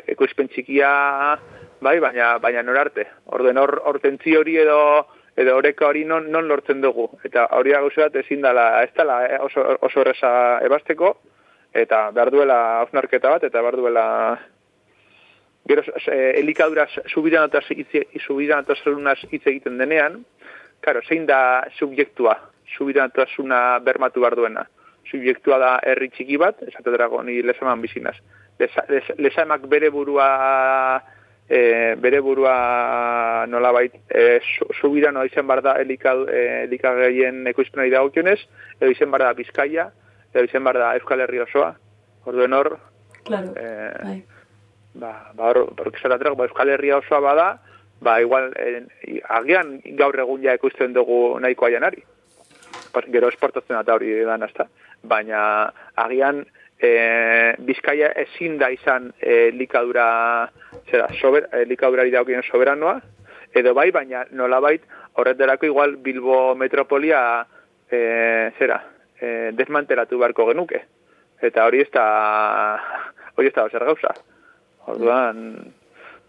[0.07, 0.91] ekoizpen txikia
[1.81, 3.07] bai, baina baina norarte.
[3.27, 4.79] Orden hor hor tentzio hori edo
[5.39, 7.07] edo oreka hori non, non lortzen dugu.
[7.25, 10.31] Eta hori da gauza bat ezin dela, ez dela eh, oso, oso erresa
[10.67, 11.09] ebasteko,
[11.73, 14.07] eta behar duela hausnarketa bat, eta behar duela
[15.69, 20.25] gero eh, elikadura subidanatasunaz hitz egiten denean,
[20.81, 22.37] Karo, zein da subjektua,
[22.77, 24.63] subidanatasuna bermatu behar duena.
[25.11, 28.15] Subjektua da herri txiki bat, esate drago ni lesaman bizinaz.
[28.61, 30.29] Lesa, les, lesamak bere burua
[31.49, 38.39] e, bere burua nolabait e, su- subirano izan bar da elikadu, e, elikagaien ekoizpenari dagokionez,
[38.81, 39.89] edo izan bar da Bizkaia,
[40.35, 41.75] edo izan bar da Euskal Herri osoa.
[42.27, 42.77] Orduen hor,
[43.25, 43.53] Claro.
[43.57, 44.23] eh, Bai.
[44.95, 47.49] ba, ba, hor, ba, Euskal Herria osoa bada,
[48.01, 48.85] ba, igual, eh,
[49.29, 52.03] agian gaur egun ja ekoizten dugu nahikoa janari.
[53.13, 54.67] Gero esportatzen eta hori dan, ezta?
[55.03, 56.45] Baina, agian,
[56.81, 60.49] eh, Bizkaia ezin da izan eh, likadura,
[60.91, 63.01] zera, sober, likadurari daukien soberanoa,
[63.55, 64.83] edo bai, baina nolabait,
[65.15, 67.47] horretarako igual Bilbo metropolia,
[67.91, 68.83] eh, zera,
[69.21, 70.85] eh, desmantelatu beharko genuke.
[71.41, 72.07] Eta hori ez da,
[73.37, 74.15] hori ez da zer gauza.
[74.87, 75.73] Orduan,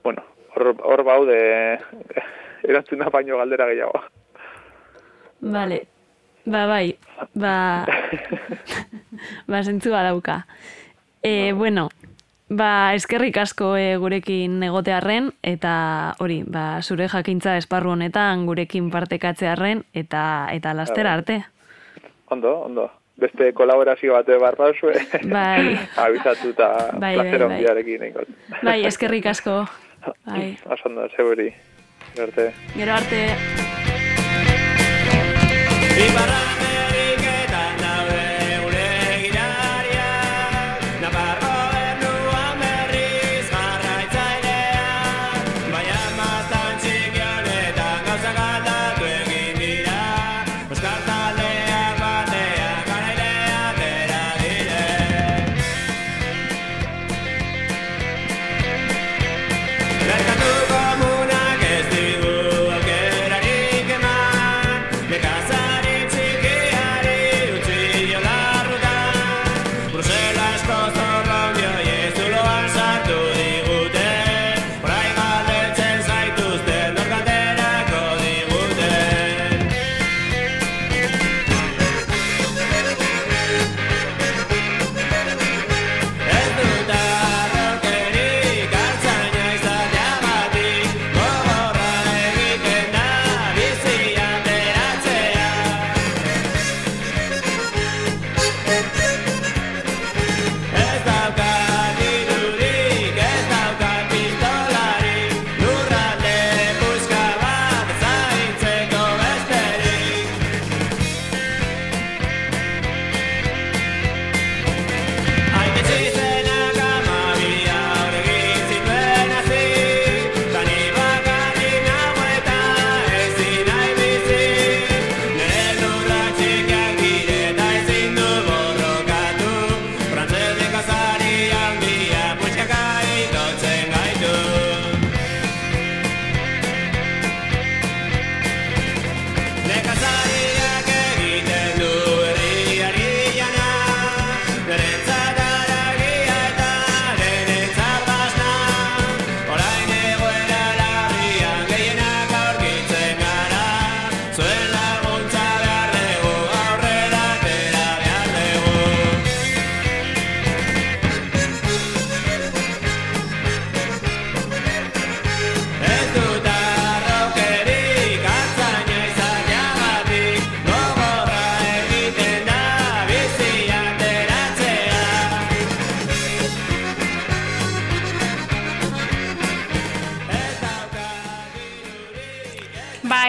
[0.04, 0.24] bueno,
[0.56, 1.40] hor, hor baude
[2.64, 4.04] erantzuna baino galdera gehiago.
[5.42, 5.86] Vale.
[6.46, 6.98] Ba, bai.
[7.34, 7.86] Ba,
[9.48, 10.46] ba zentzua dauka.
[11.22, 11.90] E, bueno,
[12.50, 19.84] ba, eskerrik asko e, gurekin egotearren, eta hori, ba, zure jakintza esparru honetan gurekin partekatzearren,
[19.94, 21.44] eta eta lastera arte.
[22.30, 22.90] Ondo, ondo.
[23.20, 24.94] Beste kolaborazio bate barbauzue.
[25.28, 25.76] Bai.
[26.06, 27.50] Abizatu eta Bai, bai, placer bai.
[27.50, 28.14] ondiarekin.
[28.14, 28.62] Bai.
[28.64, 29.66] Bai, eskerrik asko.
[30.26, 30.58] Bai.
[30.72, 31.52] Oso ondo, zeuri.
[32.16, 32.52] Gero arte.
[32.76, 33.26] Gero arte.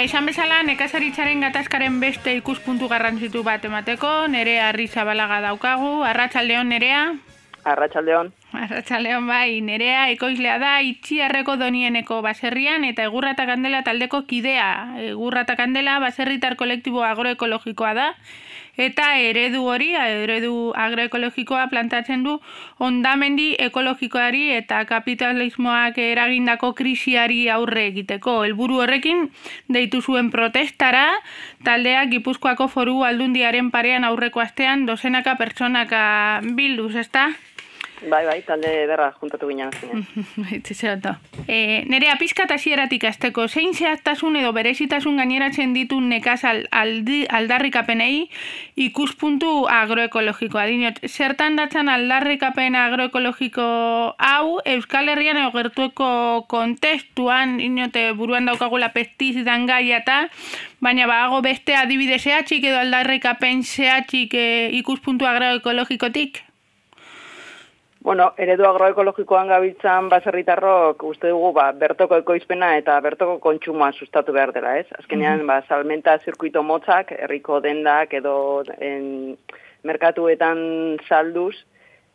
[0.03, 7.15] Esan bezala, nekazaritzaren gatazkaren beste ikuspuntu garrantzitu bat emateko, nerea arrizabalaga daukagu, arratsaldeon nerea.
[7.65, 8.33] Arratsaldeon.
[8.53, 14.97] Arratxaleon bai, nerea ekoizlea da itxiarreko donieneko baserrian eta egurra eta kandela taldeko kidea.
[15.13, 18.15] Egurra eta kandela baserritar kolektibo agroekologikoa da
[18.77, 22.39] eta eredu hori, eredu agroekologikoa plantatzen du
[22.79, 28.41] ondamendi ekologikoari eta kapitalismoak eragindako krisiari aurre egiteko.
[28.45, 29.29] Helburu horrekin
[29.69, 31.07] deitu zuen protestara
[31.65, 36.03] taldeak Gipuzkoako foru aldundiaren parean aurreko astean dozenaka pertsonaka
[36.57, 37.31] bilduz, ezta?
[38.09, 40.07] Bai, bai, talde berra juntatu ginen azkenean.
[40.59, 41.13] Itzizeoto.
[41.45, 47.27] E, nerea pizka eta hasieratik azteko, zein zehaztasun edo berezitasun gaineratzen ditu nekaz al, aldi,
[47.29, 48.31] aldarrikapenei
[48.81, 50.65] ikuspuntu agroekologikoa.
[50.73, 53.69] Dinot, zertan datzan aldarrikapen agroekologiko
[54.17, 56.11] hau Euskal Herrian edo gertueko
[56.49, 60.23] kontestuan, inote buruan daukagula pestizidan gaia eta
[60.81, 64.47] baina badago beste adibide zehatzik edo aldarrikapen zehatzik e,
[64.81, 66.47] ikuspuntu agroekologikotik?
[68.01, 74.55] Bueno, eredu agroekologikoan gabiltzan baserritarrok uste dugu ba, bertoko ekoizpena eta bertoko kontsumoa sustatu behar
[74.57, 74.87] dela, ez?
[74.99, 78.37] Azkenean, ba, salmenta zirkuito motzak, herriko dendak edo
[78.81, 79.37] en,
[79.85, 80.63] merkatuetan
[81.09, 81.55] salduz,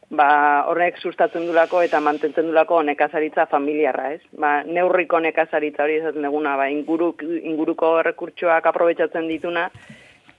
[0.09, 0.29] ba,
[0.71, 4.21] horrek sustatzen dulako eta mantentzen dulako nekazaritza familiarra, ez?
[4.41, 9.69] Ba, neurriko nekazaritza hori esaten duguna, ba, inguruk, inguruko rekurtsoak aprobetsatzen dituna,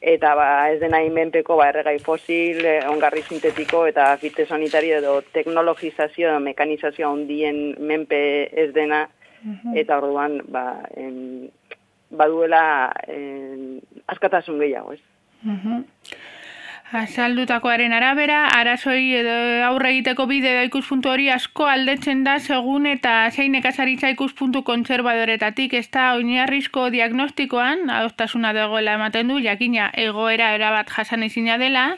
[0.07, 6.31] eta ba, ez dena inmenpeko ba, erregai fosil, eh, ongarri sintetiko eta fitosanitario edo teknologizazio
[6.31, 8.21] edo mekanizazio handien menpe
[8.65, 9.07] ez dena,
[9.75, 10.65] eta orduan ba,
[10.95, 11.51] en,
[12.11, 12.63] baduela
[13.11, 15.03] en, askatasun gehiago, ez?
[16.95, 19.33] Azaldutakoaren arabera, arazoi edo
[19.67, 25.75] aurre egiteko bide edo ikuspuntu hori asko aldetzen da segun eta zein nekazaritza ikuspuntu kontserbadoretatik
[25.75, 31.89] ez da oinarrizko diagnostikoan, adostasuna dagoela ematen du, jakina egoera erabat jasan ezina dela,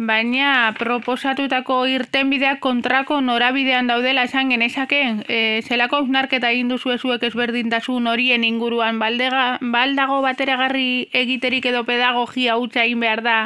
[0.00, 8.08] baina proposatutako irtenbideak kontrako norabidean daudela esan genezake, e, zelako hausnarketa egin duzu zuek ezberdintasun
[8.08, 13.36] horien inguruan baldega, baldago bateragarri egiterik edo pedagogia hutsa egin behar da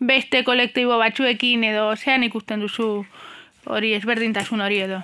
[0.00, 2.90] beste kolektibo batzuekin edo zean ikusten duzu
[3.64, 5.00] hori ezberdintasun hori edo.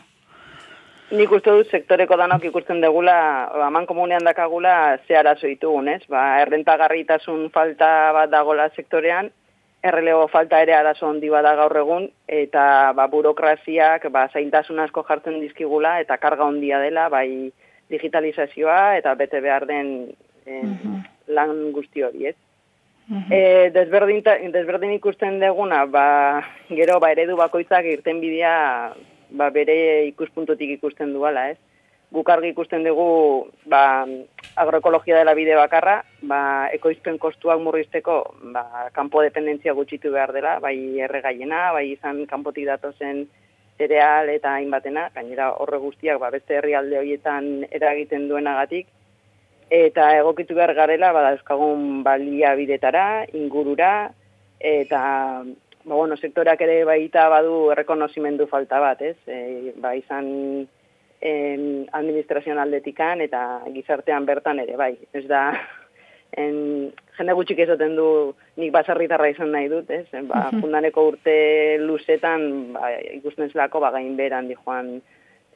[1.08, 6.02] Nik uste dut sektoreko danok ikusten degula, aman komunean dakagula ze arazo ditugun, ez?
[6.12, 9.30] Ba, errentagarritasun falta bat dagola sektorean,
[9.82, 15.38] errelego falta ere arazo handi bada gaur egun, eta ba, burokraziak ba, zaintasun asko jartzen
[15.40, 17.52] dizkigula, eta karga handia dela, bai
[17.88, 19.92] digitalizazioa, eta bete behar den
[20.46, 22.36] en, lan guzti hori, ez?
[23.32, 24.20] E, desberdin,
[24.52, 26.08] desberdin ikusten deguna, ba,
[26.68, 28.56] gero ba, eredu bakoitzak irten bidea
[29.30, 29.78] ba, bere
[30.10, 31.58] ikuspuntutik ikusten duala, ez?
[32.08, 33.08] Guk argi ikusten dugu
[33.68, 34.06] ba,
[34.56, 36.40] agroekologia dela bide bakarra, ba,
[36.72, 38.14] ekoizpen kostuak murrizteko
[38.54, 43.26] ba, kanpo dependentzia gutxitu behar dela, bai erregaiena, bai izan kanpotik datozen
[43.76, 48.88] zereal eta hainbatena, gainera horre guztiak ba, beste herrialde horietan eragiten duenagatik,
[49.68, 53.92] eta egokitu behar garela, bada euskagun balia bidetara, ingurura,
[54.58, 55.02] eta
[55.84, 59.16] ba, bueno, sektoreak ere baita badu errekonozimendu falta bat, ez?
[59.28, 60.66] E, ba, izan
[61.20, 64.94] em, administrazioan aldetikan eta gizartean bertan ere, bai.
[65.12, 65.42] Ez da,
[66.36, 68.08] en, jende gutxik ezoten du
[68.60, 70.06] nik basarritarra izan nahi dut, ez?
[70.30, 71.34] Ba, fundaneko urte
[71.82, 74.96] luzetan ba, ikusten zelako ba, gain beran di joan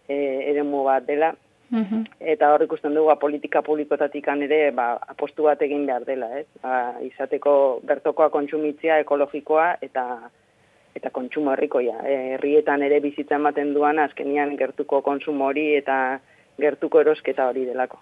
[0.09, 0.16] e,
[0.51, 1.33] eremu bat dela.
[1.72, 6.46] Eta hor ikusten dugu ba, politika publikotatik ere ba, apostu bat egin behar dela, ez?
[6.61, 10.05] Ba, izateko bertokoa kontsumitzia ekologikoa eta
[10.95, 11.97] eta kontsumo herrikoia.
[12.37, 15.99] Herrietan ere bizitza ematen duan azkenian gertuko kontsumo hori eta
[16.61, 18.01] gertuko erosketa hori delako.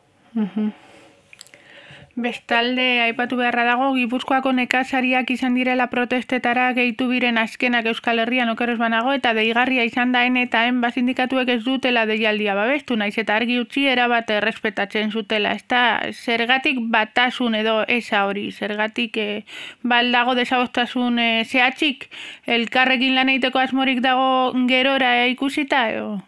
[2.22, 8.76] Bestalde, aipatu beharra dago, Gipuzkoako nekazariak izan direla protestetara gehitu biren azkenak Euskal Herrian okeros
[8.78, 13.58] banago, eta deigarria izan daen eta en bazindikatuek ez dutela deialdia babestu, naiz eta argi
[13.60, 15.54] utzi erabat errespetatzen zutela.
[15.56, 19.44] Ez da, zergatik batasun edo esa hori, zergatik eh,
[19.82, 22.10] baldago desabostasun eh, zehatzik,
[22.46, 26.20] elkarrekin lan egiteko asmorik dago gerora ikusita, edo?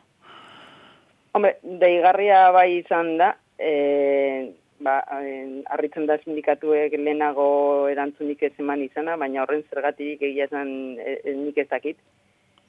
[1.32, 4.52] Hombre, deigarria bai izan da, e,
[4.84, 10.72] ba, en, arritzen da sindikatuek lehenago erantzunik ez eman izana, baina horren zergatik egia esan
[10.98, 11.98] e, e, nik ez dakit.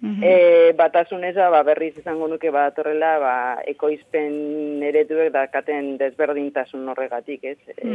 [0.04, 3.36] E, batasun eza, ba, berriz izango nuke badatorrela, ba,
[3.72, 7.58] ekoizpen ereduek dakaten desberdintasun horregatik, ez?
[7.78, 7.94] E,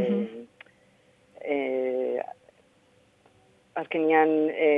[1.44, 1.56] e,
[3.76, 4.70] azkenian, e,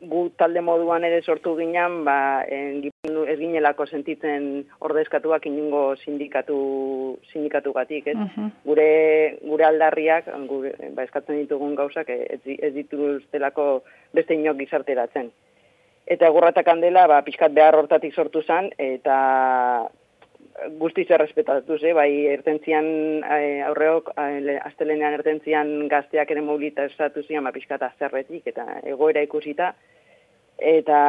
[0.00, 8.16] gu talde moduan ere sortu ginen, ba, ez ginelako sentitzen ordezkatuak inungo sindikatu, sindikatugatik, ez?
[8.64, 13.82] Gure, gure aldarriak, gure, ba, eskatzen ditugun gauzak, ez, di- ez dituztelako
[14.12, 15.30] beste inok gizarteratzen.
[16.06, 19.88] Eta egurratak handela, ba, pixkat behar hortatik sortu zen, eta
[20.78, 21.92] guztiz errespetatuz, eh?
[21.96, 22.86] bai ertentzian
[23.24, 29.72] eh, aurreok, eh, astelenean ertentzian gazteak ere mobilitazatu zian, ba, pixkat azerretik, eta egoera ikusita,
[30.58, 31.00] eta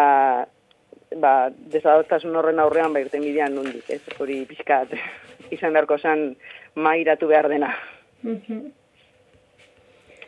[1.19, 1.33] ba,
[1.73, 4.01] desadostasun horren aurrean ba, irten bidean nundik, ez?
[4.19, 4.93] Hori pixkat
[5.55, 6.31] izan beharko zen
[6.75, 7.73] mairatu behar dena.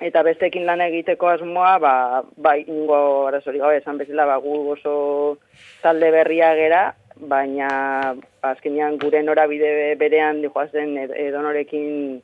[0.04, 1.94] Eta bestekin lan egiteko asmoa, ba,
[2.36, 4.96] ba ingo arazori gabe, esan bezala, ba, gu oso
[5.84, 6.84] talde berria gera,
[7.18, 7.70] baina
[8.42, 12.22] ba, azkenean gure norabide berean dijoazen ed- edonorekin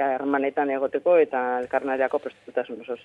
[0.00, 3.00] harmanetan egoteko eta elkarnariako prestutasun osoz.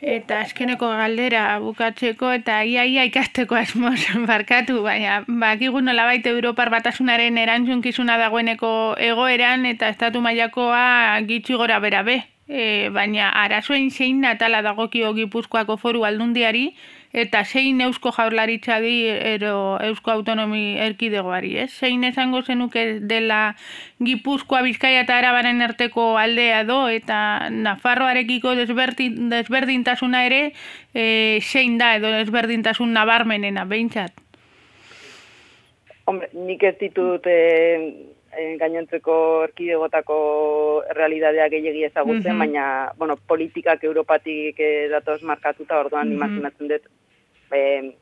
[0.00, 7.36] Eta azkeneko galdera bukatzeko eta ia ia ikasteko asmoz barkatu, baina bakigu nolabait Europar batasunaren
[7.38, 12.22] erantzunkizuna dagoeneko egoeran eta estatu mailakoa gitxi gora bera be.
[12.50, 16.72] E, baina arazoen zein natala dagokio Gipuzkoako foru aldundiari
[17.12, 21.70] eta zein eusko jaurlaritzari ero eusko autonomi erkidegoari, ez?
[21.80, 23.56] Zein esango zenuke dela
[23.98, 30.52] Gipuzkoa, Bizkaia eta Arabaren arteko aldea do eta Nafarroarekiko desberdin, desberdintasuna ere
[30.94, 34.12] e, zein da edo desberdintasun nabarmenena behintzat.
[36.06, 37.36] Hombre, nik ez ditut e,
[38.34, 40.16] e, gainontzeko erkidegotako
[40.96, 42.38] realidadea gehiagi ezagutzen, Mhm.
[42.38, 42.64] baina,
[42.98, 46.16] bueno, politikak Europatik e, datoz markatuta, orduan Mhm.
[46.16, 46.88] imaginatzen dut,
[47.52, 47.92] e,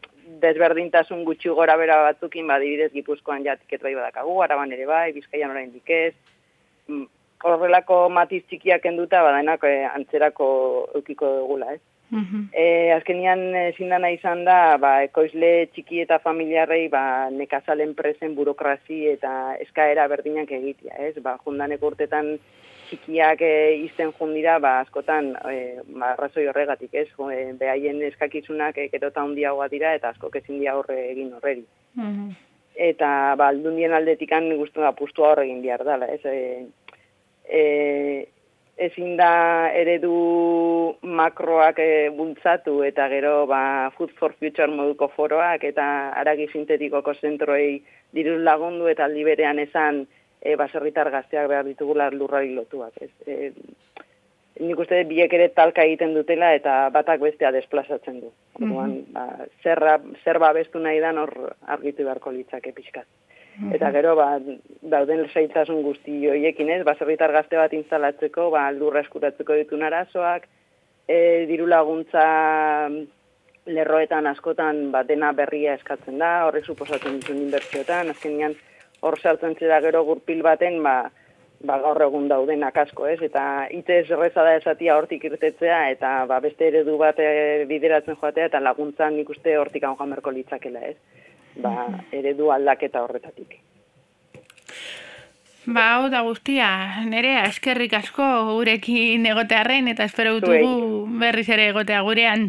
[0.42, 5.12] desberdintasun gutxi gora bera batzukin, ba, adibidez Gipuzkoan ja tiket bai badakagu, araban ere bai,
[5.16, 6.14] bizkaian oraindik ez,
[6.88, 7.04] Mm,
[7.44, 10.48] horrelako matiz txikiak enduta, badanak e, antzerako
[10.98, 11.82] eukiko dugula, ez?
[12.56, 19.02] E, azkenian ezin dana izan da, ba, ekoizle txiki eta familiarrei ba, nekazal enpresen burokrazi
[19.10, 19.32] eta
[19.66, 21.12] eskaera berdinak egitea, ez?
[21.22, 22.38] Ba, jundaneko urtetan
[22.88, 23.52] txikiak e,
[23.84, 27.08] izten jundira, ba, askotan, e, ba, arrazoi horregatik, ez?
[27.34, 31.64] E, behaien eskakizunak e, gero eta handiagoa dira eta asko ezin dia horre egin horreri.
[32.88, 36.20] Eta ba, aldundien aldetikan guztu da pustua hor egin behar dela, ez?
[36.24, 36.66] E,
[37.48, 37.62] e,
[38.78, 40.12] ezin da eredu
[41.02, 45.86] makroak e, bultzatu eta gero ba, Food for Future moduko foroak eta
[46.20, 47.82] aragi sintetikoko zentroei
[48.14, 50.04] diru lagundu eta aldi berean esan
[50.42, 52.96] e, baserritar gazteak behar ditugula lurrari lotuak.
[53.02, 53.10] Ez?
[53.26, 53.52] E,
[54.64, 58.32] nik uste biek ere talka egiten dutela eta batak bestea desplazatzen du.
[58.58, 59.28] Orduan, ba,
[59.62, 61.34] zerra, zer babestu nahi dan hor
[61.66, 63.06] argitu beharko litzake pixkat.
[63.74, 64.36] Eta gero, ba,
[64.86, 70.46] dauden zailtasun guzti hoiekin ez, baserritar gazte bat instalatzeko, ba, lurra eskuratzeko ditun arazoak,
[71.08, 72.26] e, diru laguntza
[73.68, 78.54] lerroetan askotan ba, dena berria eskatzen da, horrek suposatzen dituen inbertsioetan, azkenean
[79.00, 81.10] hor sartzen zera gero gurpil baten, ba,
[81.60, 83.20] ba gaur egun daudenak asko, ez?
[83.22, 88.50] Eta hitz erreza da esatia hortik irtetzea eta ba, beste eredu bat e, bideratzen joatea
[88.50, 90.96] eta laguntzan nik uste hortik hau jamerko litzakela, ez?
[91.58, 93.58] Ba, eredu aldaketa horretatik.
[95.68, 96.68] Ba, hau da guztia,
[97.04, 98.24] nerea, eskerrik asko
[98.54, 102.48] gurekin egotearren eta espero dutugu berriz ere egotea gurean.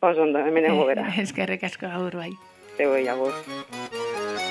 [0.00, 1.08] Oso ondo, hemen ego bera.
[1.26, 2.32] eskerrik asko gaur bai.
[2.78, 4.07] Ego agur.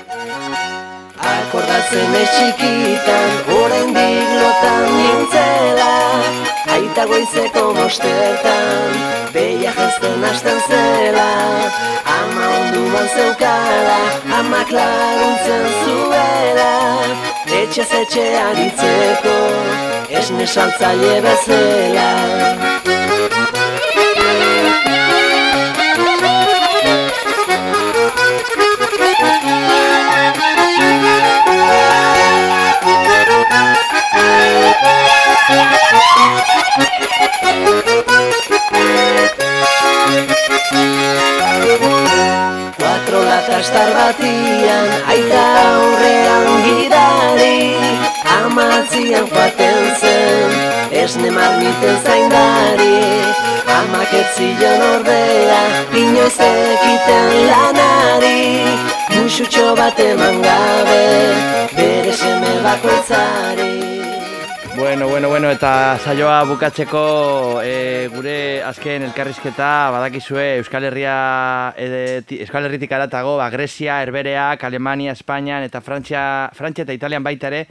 [0.08, 5.88] Akordatzen ez txikitan, oraindik lotan nintzela.
[6.76, 8.96] Aita goizeko mostertan,
[9.34, 11.28] beia jazten hasten zela.
[12.14, 14.00] Ama onduan zeukala,
[14.40, 16.72] amak laguntzen zuela.
[17.60, 19.38] Etxez etxe aritzeko,
[20.24, 22.77] esne saltzaile bezala
[43.70, 47.76] Cuatro latas tarbatian, aita aurrean gidari
[48.26, 50.52] Amatzian joaten zen,
[50.92, 53.24] esne marmiten zaindari.
[53.68, 55.60] Amak ez zion ordea,
[55.94, 58.64] inoiz ekiten lanari.
[59.16, 61.04] Musutxo bat eman gabe,
[61.76, 63.97] bere seme bakoitzari
[64.78, 67.00] Bueno, bueno, bueno, eta saioa bukatzeko
[67.66, 71.16] e, gure azken elkarrizketa badakizue Euskal Herria
[71.74, 77.50] e, Euskal Herritik aratago, ba, Grecia, Herbereak, Alemania, Espainian eta Frantzia, Frantzia eta Italian baita
[77.50, 77.64] ere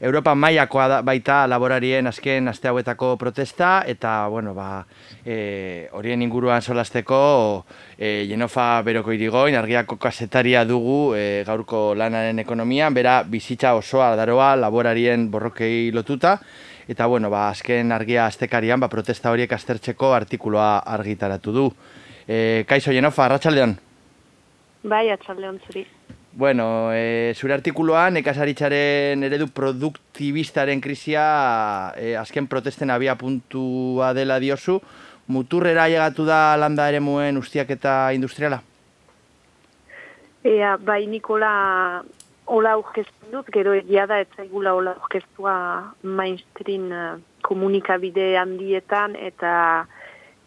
[0.00, 4.86] Europa mailakoa da, baita laborarien azken aste hauetako protesta eta bueno, ba,
[5.24, 7.66] e, horien inguruan solasteko
[7.98, 14.54] e, Jenofa Beroko Irigoin argiako kasetaria dugu e, gaurko lanaren ekonomian, bera bizitza osoa daroa
[14.56, 16.38] laborarien borrokei lotuta
[16.88, 21.70] eta bueno, ba, azken argia astekarian ba, protesta horiek aztertzeko artikuloa argitaratu du.
[22.26, 23.76] E, kaixo Jenofa, arratsaldean.
[24.82, 25.84] Bai, atxaldeon zuri.
[26.32, 31.24] Bueno, e, zure artikuluan nekazaritzaren eredu produktibistaren krisia
[31.98, 34.78] e, azken protesten abia puntua dela diozu,
[35.26, 38.62] muturrera llegatu da landa ere muen ustiak eta industriala?
[40.46, 41.50] Ea, bai, Nikola
[42.46, 45.54] hola aurkezten dut, gero egia da, ez zaigula hola aurkeztua
[46.02, 49.52] mainstream eh, komunikabide handietan eta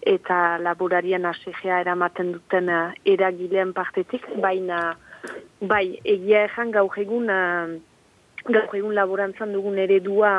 [0.04, 2.68] eta laborarien asegea eramaten duten
[3.08, 4.98] eragileen partetik, baina
[5.64, 7.72] bai, egia ezan gaur egun uh,
[8.50, 10.32] gaur egun laborantzan dugun eredua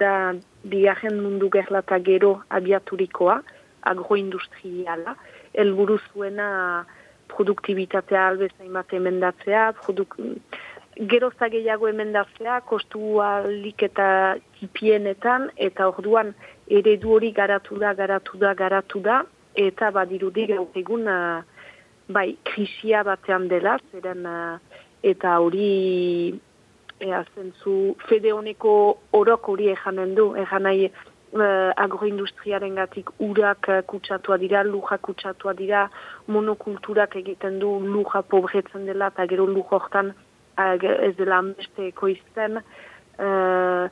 [0.00, 0.32] da
[0.64, 3.40] bigarren mundu gerlata gero abiaturikoa,
[3.92, 5.14] agroindustriala,
[5.54, 6.48] helburu zuena
[7.32, 10.16] produktibitatea albezain bat emendatzea, produk,
[11.12, 14.08] gerozta gehiago emendatzea, kostu alik eta
[14.58, 16.34] kipienetan, eta orduan
[16.68, 19.22] eredu hori garatu da, garatu da, garatu da,
[19.54, 21.42] eta badirudi gaur egun uh,
[22.12, 24.58] bai, krisia batean dela, zeren uh,
[25.02, 26.38] eta hori
[27.02, 28.74] ea zentzu fede honeko
[29.18, 35.54] orok hori ejanen du, ejan nahi uh, agroindustriaren gatik urak uh, kutsatua dira, luja kutsatua
[35.58, 35.88] dira,
[36.28, 40.12] monokulturak egiten du luja pobretzen dela, eta gero luja hortan
[40.62, 42.60] ez dela beste ekoizten,
[43.18, 43.88] uh,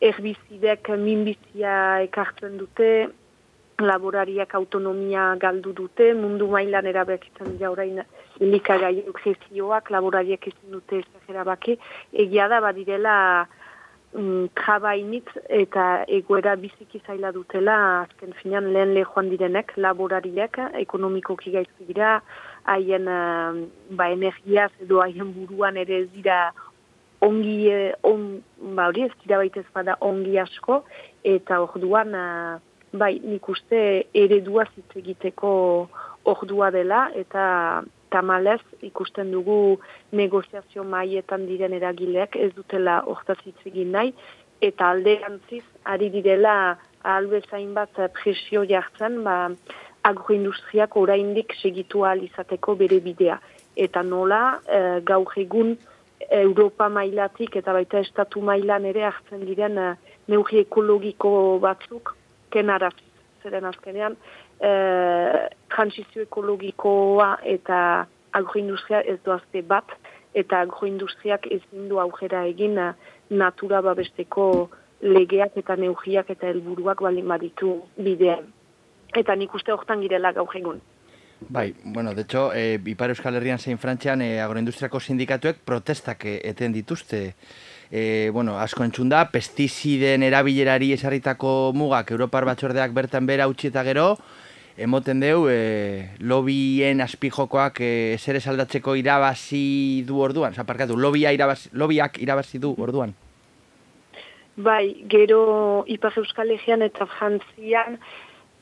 [0.00, 3.08] erbizidek minbizia ekartzen dute,
[3.82, 8.00] laborariak autonomia galdu dute, mundu mailan erabekitzen dira orain
[8.40, 11.76] likagai prezioak, laborariak ezin dute ezagera baki,
[12.12, 13.16] egia da badirela
[14.14, 21.88] mm, trabainit eta egoera biziki zaila dutela, azken finan lehen lehoan direnek, laborariak, ekonomikoki gaizki
[21.88, 22.20] dira,
[22.64, 26.52] haien uh, ba, energiaz edo haien buruan ere ez dira
[27.20, 28.42] ongi, eh, on,
[28.76, 30.82] ba hori ez dira baita ez bada ongi asko,
[31.24, 32.58] eta orduan uh,
[32.98, 33.80] bai nik uste
[34.14, 35.52] eredua zitz egiteko
[36.26, 39.78] ordua dela, eta tamalez ikusten dugu
[40.12, 44.12] negoziazio maietan diren eragileak ez dutela hortaz hitz egin nahi,
[44.60, 46.76] eta alde antziz, ari direla
[47.06, 49.36] albezain bat presio jartzen, ba,
[50.06, 53.38] agroindustriak oraindik segitu izateko bere bidea.
[53.76, 55.76] Eta nola, e, gaur egun
[56.30, 59.94] Europa mailatik eta baita estatu mailan ere hartzen diren e,
[60.28, 62.14] neugi ekologiko batzuk
[62.56, 62.94] kenaraz.
[63.44, 64.16] Zeren azkenean,
[64.58, 64.70] e,
[65.70, 67.78] transizio ekologikoa eta
[68.34, 69.94] agroindustria ez doazte bat,
[70.34, 72.90] eta agroindustriak ezin du aujera egin e,
[73.30, 74.50] natura babesteko
[75.04, 78.50] legeak eta neugiak eta helburuak balin baditu bidean
[79.20, 80.80] eta nik uste hortan girela gaur egun.
[81.48, 86.72] Bai, bueno, de hecho, e, Ipar Euskal Herrian zein Frantzian e, agroindustriako sindikatuek protestak eten
[86.72, 87.34] dituzte.
[87.90, 93.84] E, bueno, asko entzun da, pestiziden erabilerari esarritako mugak Europar Batzordeak bertan bera utzi eta
[93.86, 94.16] gero,
[94.76, 101.70] emoten deu, e, lobien aspijokoak e, zer esaldatzeko irabazi du orduan, oza, parkatu, lobia irabazi,
[101.72, 103.14] lobiak irabazi du orduan.
[104.56, 107.98] Bai, gero Ipar Euskal Herrian eta Frantzian,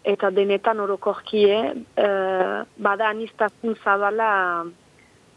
[0.04, 1.58] eta denetan orokorkie,
[1.96, 2.08] e,
[2.76, 4.66] bada anistazun zabala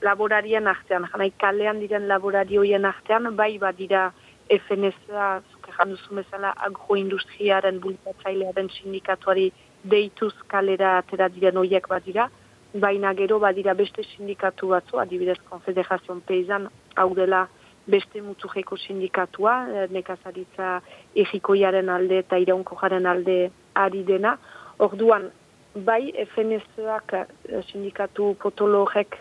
[0.01, 4.11] laborarien artean, janai kalean diren laborarioien artean, bai badira
[4.49, 9.51] FNSA, zuke janduzu bezala, agroindustriaren bultatzailearen sindikatuari
[9.83, 12.29] deituz kalera atera diren oiek badira,
[12.73, 17.47] baina gero badira beste sindikatu batzu, adibidez Konfederazion Peizan, hau dela
[17.87, 20.81] beste mutzujeko sindikatua, eh, nekazaritza
[21.15, 23.37] egikoiaren alde eta iraunko jaren alde
[23.75, 24.37] ari dena,
[24.77, 25.31] Orduan,
[25.73, 29.17] bai FNZ-ak eh, sindikatu potologek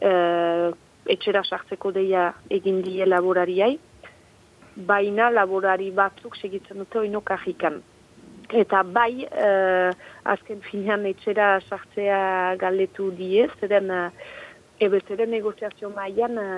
[0.00, 0.12] e,
[1.06, 3.76] etxera sartzeko deia egin die laborariai,
[4.76, 7.80] baina laborari batzuk segitzen dute oino kajikan.
[8.54, 9.52] Eta bai, e,
[10.24, 14.02] azken finean etxera sartzea galdetu die, zeren e,
[14.86, 16.50] ebezeren negoziazio maian e,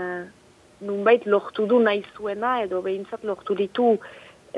[0.85, 3.97] nunbait lortu du nahi zuena, edo behintzat lortu ditu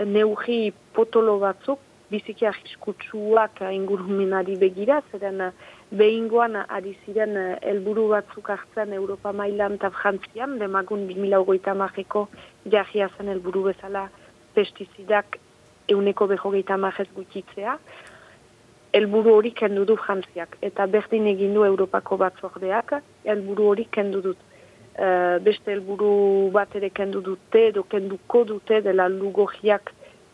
[0.07, 5.51] neugi potolo batzuk, biziki arriskutsuak ingurumenari begira, zeren
[5.91, 12.28] behingoan ari ziren eh, helburu batzuk hartzen Europa mailan eta Frantzian, demagun 2008 marreko
[12.74, 14.09] jahia zen helburu bezala
[14.55, 15.38] pestizidak
[15.91, 17.76] euneko behogeita marrez gutitzea,
[18.95, 24.47] helburu hori kendu du Frantziak, eta berdin egin du Europako batzordeak, helburu hori kendu dut.
[25.01, 29.93] eh, beste helburu bat ere kendu dute, edo kenduko dute dela lugogiak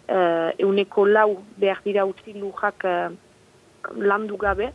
[0.08, 3.10] uh, euneko lau behar dira utzi lujak uh,
[3.96, 4.72] landu gabe,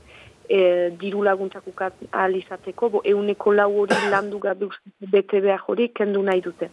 [0.50, 4.70] e, diru laguntzak ukat ahal izateko, bo euneko lau hori landu gabe
[5.12, 6.70] bete behar hori kendu nahi dute.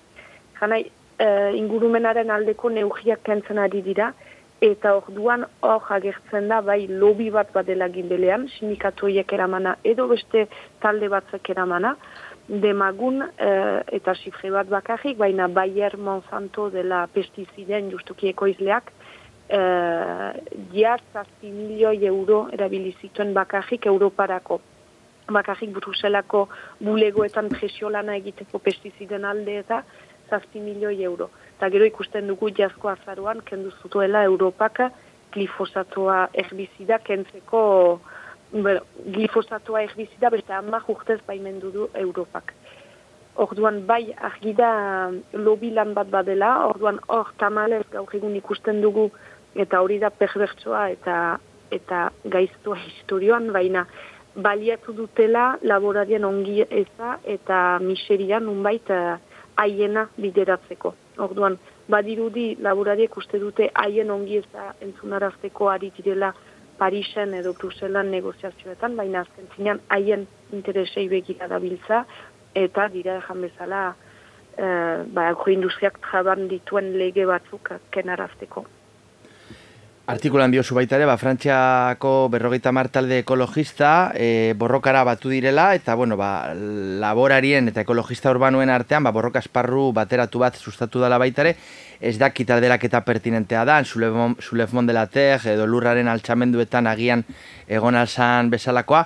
[0.60, 0.82] Janai,
[1.22, 4.12] uh, ingurumenaren aldeko neugiak kentzen ari dira,
[4.60, 10.48] eta orduan hor agertzen da bai lobi bat badela gindelean, sindikatoiek eramana edo beste
[10.82, 11.94] talde batzek eramana,
[12.48, 18.90] demagun eh, eta sifre bat bakarrik, baina Bayer Monsanto dela pestiziden justuki ekoizleak,
[19.48, 20.32] eh,
[20.72, 24.60] jar zazpi milioi euro erabilizituen bakarrik Europarako.
[25.28, 26.48] Bakarrik Bruselako
[26.80, 29.82] bulegoetan presiolana egiteko pestiziden alde eta
[30.30, 31.30] zazpi milioi euro.
[31.56, 34.90] Eta gero ikusten dugu jazko azaruan, kendu zutuela Europaka
[35.32, 38.00] glifosatoa erbizida kentzeko
[38.52, 42.54] bueno, glifosatoa erbizida beste ama urtez baimendu du Europak.
[43.38, 44.70] Orduan bai argi da
[45.32, 49.10] lobi lan bat badela, orduan hor tamalez gaur egun ikusten dugu
[49.58, 51.38] eta hori da perbertsoa eta
[51.70, 53.84] eta gaiztua historioan, baina
[54.34, 58.88] baliatu dutela laborarien ongi eza eta miserian nunbait
[59.58, 60.94] haiena bideratzeko.
[61.18, 61.58] Orduan,
[61.90, 66.32] badirudi laborariek uste dute haien ongi eza entzunarazteko ari direla
[66.78, 72.04] Parisen edo Bruselan negoziazioetan, baina azken zinean haien interesei begira dabiltza,
[72.54, 73.82] eta dira ejan bezala
[74.56, 74.66] e,
[75.14, 78.64] ba, industriak traban dituen lege batzuk kenarazteko.
[80.08, 86.16] Artikulan diozu baita ere, ba, Frantziako berrogeita martalde ekologista e, borrokara batu direla, eta bueno,
[86.16, 91.54] ba, laborarien eta ekologista urbanuen artean ba, borroka esparru bateratu bat sustatu dela baita ere,
[92.00, 97.28] ez dakit alderak eta pertinentea da, Zulef Mondelatek edo lurraren altxamenduetan agian
[97.68, 99.04] egon alzan bezalakoa.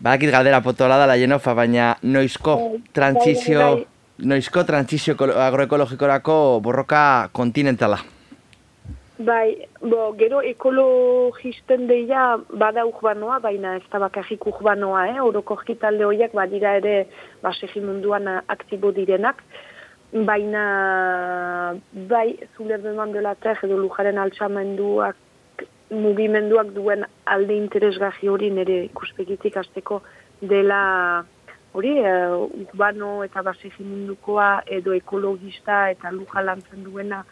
[0.00, 3.74] Badakit galdera potola da la jenofa, baina noizko transizio,
[4.24, 8.06] noizko transizio agroekologikorako borroka kontinentala.
[9.18, 15.16] Bai, bo, gero ekologisten deia bada urbanoa, baina ez da bakarrik urbanoa, eh?
[15.18, 16.92] orokorki talde horiek badira ere
[17.42, 19.40] basegi munduan aktibo direnak,
[20.12, 20.62] baina
[22.12, 25.18] bai, zuler deman dela ter edo lujaren altxamenduak
[25.90, 30.02] mugimenduak duen alde interesgahi hori nire ikuspegitik azteko
[30.40, 31.24] dela
[31.72, 37.24] hori, uh, urbano eta basegi mundukoa edo ekologista eta luja lantzen duena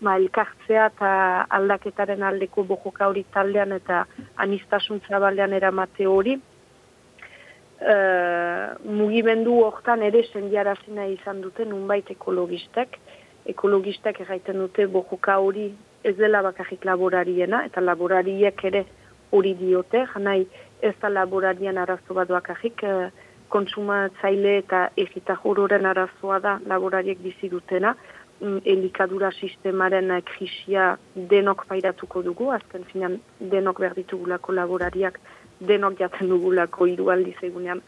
[0.00, 1.10] ma elkartzea eta
[1.58, 4.04] aldaketaren aldeko bojoka hori taldean eta
[4.44, 6.38] anistasun zabalean eramate hori.
[7.80, 7.94] E,
[8.84, 12.98] mugimendu hortan ere sendiarazina izan dute nunbait ekologistek.
[13.54, 15.70] Ekologistek erraiten dute bojoka hori
[16.04, 18.84] ez dela bakarrik laborariena eta laborariek ere
[19.32, 20.06] hori diote.
[20.14, 20.46] Janai
[20.82, 23.10] ez da laborarien arazo bat bakarrik e,
[23.54, 27.94] konsumatzaile eta egita jororen arazoa da laborariek bizi dutena.
[28.40, 35.20] Mm, elikadura sistemaren krisia denok pairatuko dugu, azken zinean denok behar ditugulako laborariak,
[35.60, 37.82] denok jaten dugulako hiru aldiz egunean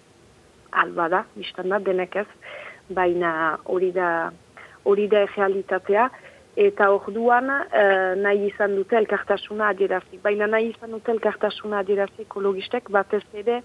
[0.71, 2.29] alba da, biztan da, denek ez,
[2.95, 3.33] baina
[3.65, 4.31] hori da
[4.87, 6.07] hori da realitatea,
[6.57, 10.21] eta orduan eh, nahi izan dute elkartasuna adierazi.
[10.23, 13.65] Baina nahi izan dute elkartasuna adierazi ekologistek, batez ere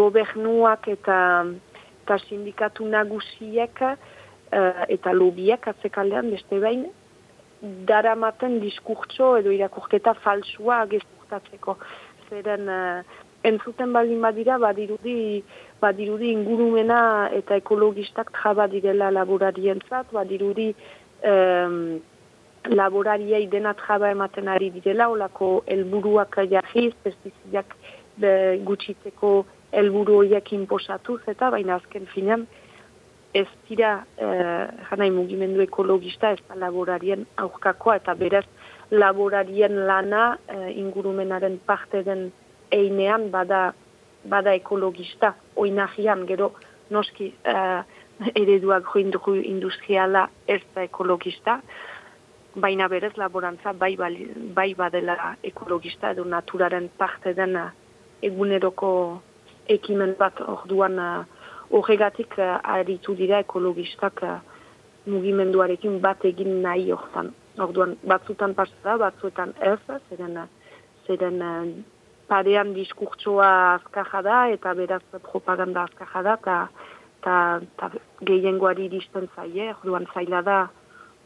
[0.00, 1.18] gobernuak eta,
[2.00, 3.84] eta sindikatu nagusiek,
[4.52, 6.86] uh, eta lobiak atzekaldean beste behin
[7.88, 11.76] daramaten diskurtso edo irakurketa falsua gezurtatzeko.
[12.30, 13.02] Zeren uh,
[13.44, 15.42] entzuten baldin badira badirudi,
[15.80, 17.00] badirudi ingurumena
[17.36, 20.70] eta ekologistak traba direla laborarientzat, badirudi
[21.24, 22.00] um,
[22.68, 27.76] laborariei dena traba ematen ari direla, olako helburuak jahiz, pestizidak
[28.68, 29.30] gutxitzeko
[29.72, 32.46] helburu horiek inposatuz, eta baina azken finean,
[33.34, 38.44] ez dira eh, janai mugimendu ekologista ez da laborarien aurkakoa eta beraz
[38.90, 42.32] laborarien lana eh, ingurumenaren parte den
[42.70, 43.72] einean bada,
[44.24, 46.52] bada ekologista oinahian gero
[46.90, 47.82] noski eh,
[48.34, 51.60] ereduak joindru industriala ez da ekologista
[52.54, 53.96] baina berez laborantza bai,
[54.54, 57.56] bai badela ekologista edo naturaren parte den
[58.22, 58.90] eguneroko
[59.68, 61.24] ekimen bat orduan uh,
[61.70, 64.38] horregatik uh, aritu dira ekologistak uh,
[65.06, 67.32] mugimenduarekin bat egin nahi hortan.
[67.60, 69.78] Orduan, batzutan pasada, batzuetan ez,
[70.10, 70.38] zeren,
[71.06, 71.64] zeren uh,
[72.30, 76.60] parean diskurtsoa azkaja da, eta beraz propaganda azkaja da,
[77.20, 77.90] eta
[78.26, 80.60] gehiengoari iristen zaie, orduan zaila da,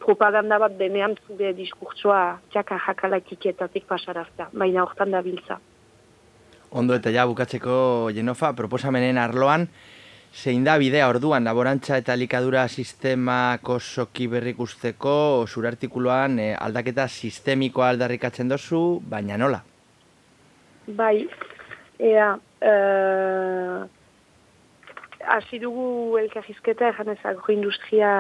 [0.05, 5.59] propaganda bat denean zure diskurtsoa txaka jakalaikiketatik pasarazta, baina hortan da biltza.
[6.75, 9.69] Ondo eta ja bukatzeko Jenofa, proposamenen arloan,
[10.35, 17.93] zein da bidea orduan laborantza eta elikadura sistemak osoki berrikusteko zure artikuluan eh, aldaketa sistemikoa
[17.95, 18.80] aldarrikatzen dozu,
[19.14, 19.62] baina nola?
[20.99, 21.28] Bai,
[22.01, 23.85] ea, eh,
[25.37, 28.11] hasi dugu elkarrizketa egan agroindustria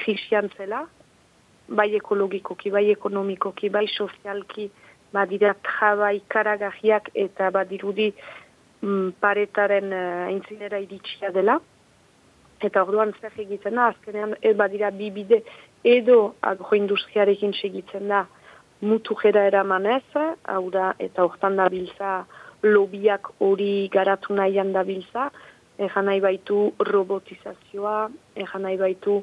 [0.00, 0.86] krisian zela,
[1.68, 4.70] bai ekologikoki, bai ekonomikoki, bai sozialki,
[5.12, 8.12] badira traba ikaragarriak eta badirudi
[9.20, 11.58] paretaren uh, aintzinera iritsia dela.
[12.62, 15.40] Eta orduan zer egiten da, azkenean e, badira bi bide
[15.82, 18.26] edo agroindustriarekin segitzen da
[18.82, 22.24] mutu jera eramanez, hau da, eta hortan da biltza
[22.62, 25.30] lobiak hori garatu nahian da biltza,
[25.78, 29.22] egan nahi baitu robotizazioa, egan nahi baitu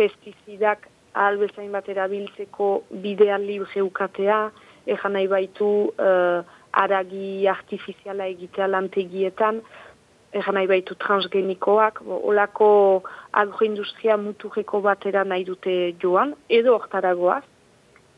[0.00, 2.68] pestizidak albezain bat erabiltzeko
[3.04, 4.38] bidean libre ukatea,
[4.86, 6.40] egan nahi baitu uh,
[6.78, 9.60] aragi artifiziala egitea lantegietan,
[10.32, 12.68] egan nahi baitu transgenikoak, bo, olako
[13.42, 17.42] agroindustria muturreko batera nahi dute joan, edo hortaragoaz,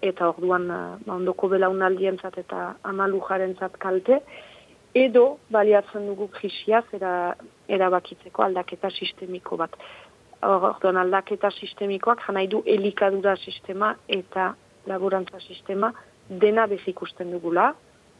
[0.02, 4.20] eta orduan uh, ondoko belaunaldientzat eta amalujarentzat kalte,
[4.96, 7.34] edo baliatzen dugu krisia zera
[7.68, 9.76] erabakitzeko aldaketa sistemiko bat.
[10.42, 14.54] Orduan aldaketa sistemikoak janai du elikadura sistema eta
[14.88, 15.92] laborantza sistema
[16.28, 17.74] dena ikusten dugula,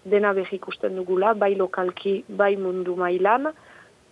[0.05, 3.53] dena ikusten dugula, bai lokalki, bai mundu mailan,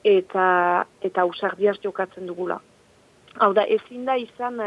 [0.05, 2.61] eta eta ausardiaz jokatzen dugula.
[3.39, 4.61] Hau da, ezin da izan,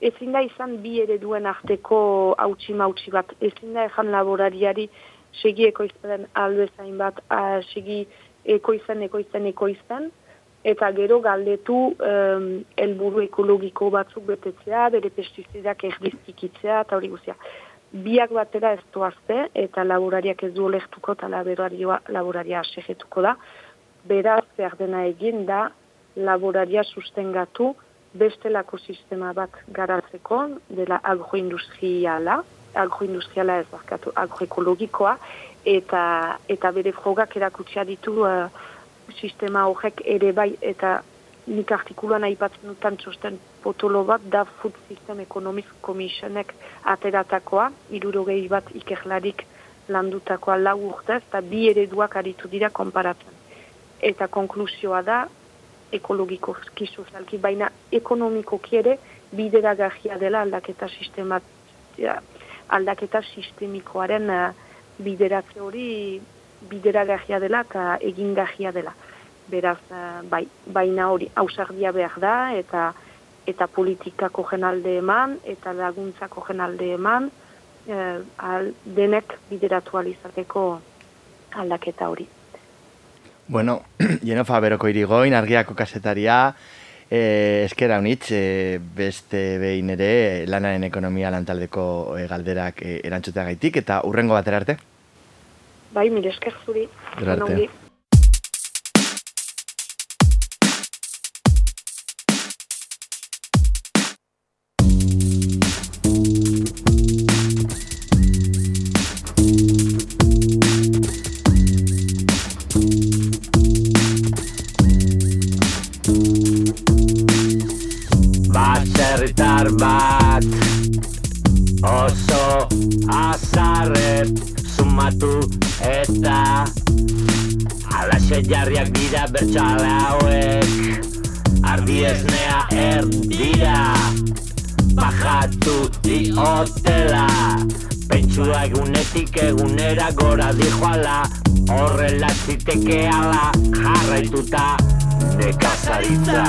[0.00, 4.88] ezin da izan bi ereduen arteko hautsi mautsi bat, ezin da ezan laborariari
[5.42, 8.04] segi ekoizten albezain bat, a, segi
[8.44, 10.10] ekoizten, ekoizten, ekoizten,
[10.64, 12.48] eta gero galdetu um,
[12.80, 17.36] elburu ekologiko batzuk betetzea, bere pestizidak erdiztikitzea, eta hori guzia.
[17.94, 23.36] Biak batera ez duazte, eta laborariak ez du olektuko, eta laboraria asegetuko da.
[24.10, 25.68] Beraz, behar dena egin da,
[26.16, 27.74] laboraria sustengatu
[28.14, 30.40] bestelako sistema bat garatzeko,
[30.70, 32.40] dela agroindustriala,
[32.74, 35.16] agroindustriala ez barkatu, agroekologikoa,
[35.64, 36.04] eta,
[36.50, 38.46] eta bere frogak erakutsia ditu uh,
[39.18, 41.00] sistema horrek ere bai, eta
[41.46, 46.54] nik artikuluan aipatzen dutan txosten potolo bat, da Food System Economic Commissionek
[46.94, 49.44] ateratakoa, irurogei bat ikerlarik
[49.88, 53.40] landutakoa lau urtez, eta bi ereduak aritu dira konparatzen.
[54.00, 55.24] Eta konklusioa da,
[55.92, 58.98] ekologiko sozialki, baina ekonomikoki ere
[59.32, 61.42] bideragarria dela aldaketa sistemat,
[61.98, 62.20] ja,
[62.68, 64.54] aldaketa sistemikoaren uh,
[64.98, 66.20] bideratze hori
[66.70, 68.94] bideragarria dela eta egingarria dela.
[69.50, 72.92] Beraz, uh, bai, baina hori ausardia behar da eta
[73.46, 80.64] eta politikako jenalde eman eta laguntzako jenalde eman uh, al, denek bideratu alizateko
[81.54, 82.26] aldaketa hori.
[83.46, 83.82] Bueno,
[84.24, 86.54] Jenofa Beroko irigoin, argiako kasetaria,
[87.14, 91.84] E, eskera unitz, e, beste behin ere lanaren ekonomia lantaldeko
[92.16, 94.78] e, galderak e, erantzutea gaitik, eta urrengo batera arte?
[95.94, 96.88] Bai, mire esker zuri.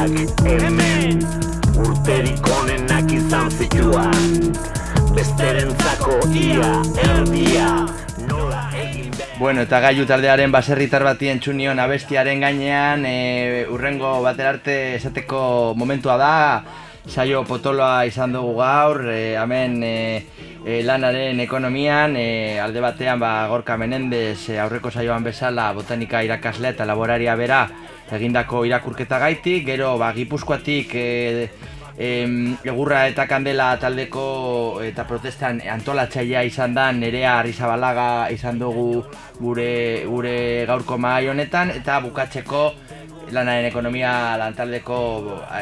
[0.05, 1.23] Hemen
[1.81, 4.51] urterik onenak izan zituan
[5.15, 6.67] Besterentzako ia
[7.01, 7.71] erdia
[9.39, 16.19] Bueno, eta gaiu taldearen baserritar bati entzunion abestiaren gainean e, urrengo batera arte esateko momentua
[16.21, 16.35] da.
[17.09, 19.95] Saio potoloa izan dugu gaur, e, hemen e,
[20.65, 26.77] e, lanaren ekonomian, e, alde batean ba, Gorka Menendez e, aurreko saioan bezala botanika irakaslea
[26.77, 27.65] eta laboraria bera
[28.11, 31.49] egindako irakurketa gaitik, gero ba, gipuzkoatik e,
[31.97, 39.03] em, egurra eta kandela taldeko eta protestan antolatzailea izan da nerea Arrizabalaga izan dugu
[39.39, 40.37] gure, gure
[40.67, 42.65] gaurko mahai honetan eta bukatzeko
[43.33, 44.97] lanaren ekonomia lantaldeko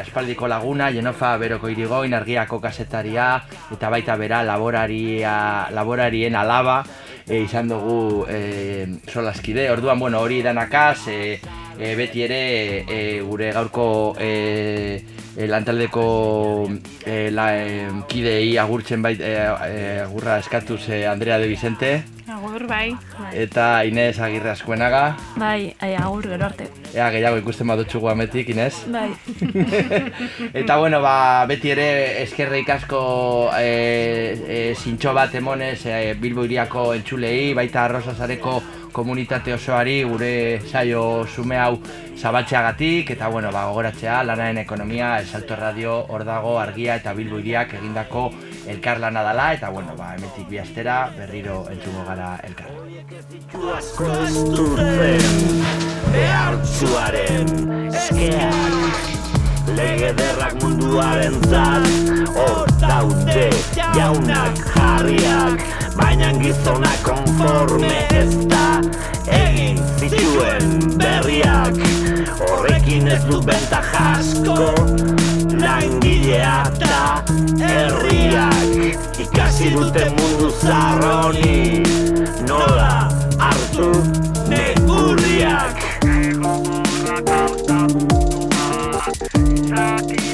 [0.02, 3.28] espaldiko laguna, Jenofa Beroko Irigoin, argiako kasetaria
[3.72, 6.82] eta baita bera laboraria, laborarien alaba
[7.26, 9.70] e, izan dugu e, solaskide.
[9.72, 11.40] Orduan, bueno, hori danakaz, e,
[11.78, 15.04] e, beti ere e, gure gaurko e,
[15.36, 16.68] e, lantaldeko
[17.04, 22.96] e, la, e, kidei agurtzen bait, e, e, agurra eskatuz Andrea de Vicente Agur, bai.
[23.32, 25.16] eta Inez Agirre Askuenaga.
[25.36, 26.68] Bai, ai, agur gero arte.
[26.94, 28.86] Ea, gehiago ikusten badutxu guametik, Inez.
[28.88, 29.10] Bai.
[30.62, 31.88] Eta bueno, ba, beti ere
[32.22, 33.02] eskerreik asko
[33.58, 33.68] e,
[34.48, 38.62] e, zintxo bat emonez e, Bilbo iriako entzulei, baita arrozazareko
[38.94, 41.80] komunitate osoari gure saio sume hau
[42.16, 47.40] zabatxeagatik eta bueno, ba, gogoratzea lanaren ekonomia, El Salto Radio, hor dago, argia eta Bilbo
[47.42, 48.28] iriak egindako
[48.66, 52.70] elkarlana dala eta bueno, ba, emetik bi astera berriro entzungo gara elkar.
[56.14, 57.48] Behartzuaren
[57.90, 59.12] eskeak
[59.74, 61.86] Lege derrak munduaren zat
[62.36, 63.48] Hor daude
[63.96, 65.64] jaunak jarriak
[65.98, 68.66] Baina gizona konforme ez da
[69.40, 71.80] Egin zituen berriak
[72.38, 75.33] Horrekin ez du benta jasko
[75.64, 77.24] Langilea eta
[77.64, 81.82] herriak Ikasi dute mundu zarroni.
[82.48, 83.08] Nola
[83.40, 83.88] hartu
[84.52, 85.80] negurriak
[89.74, 90.33] Ratio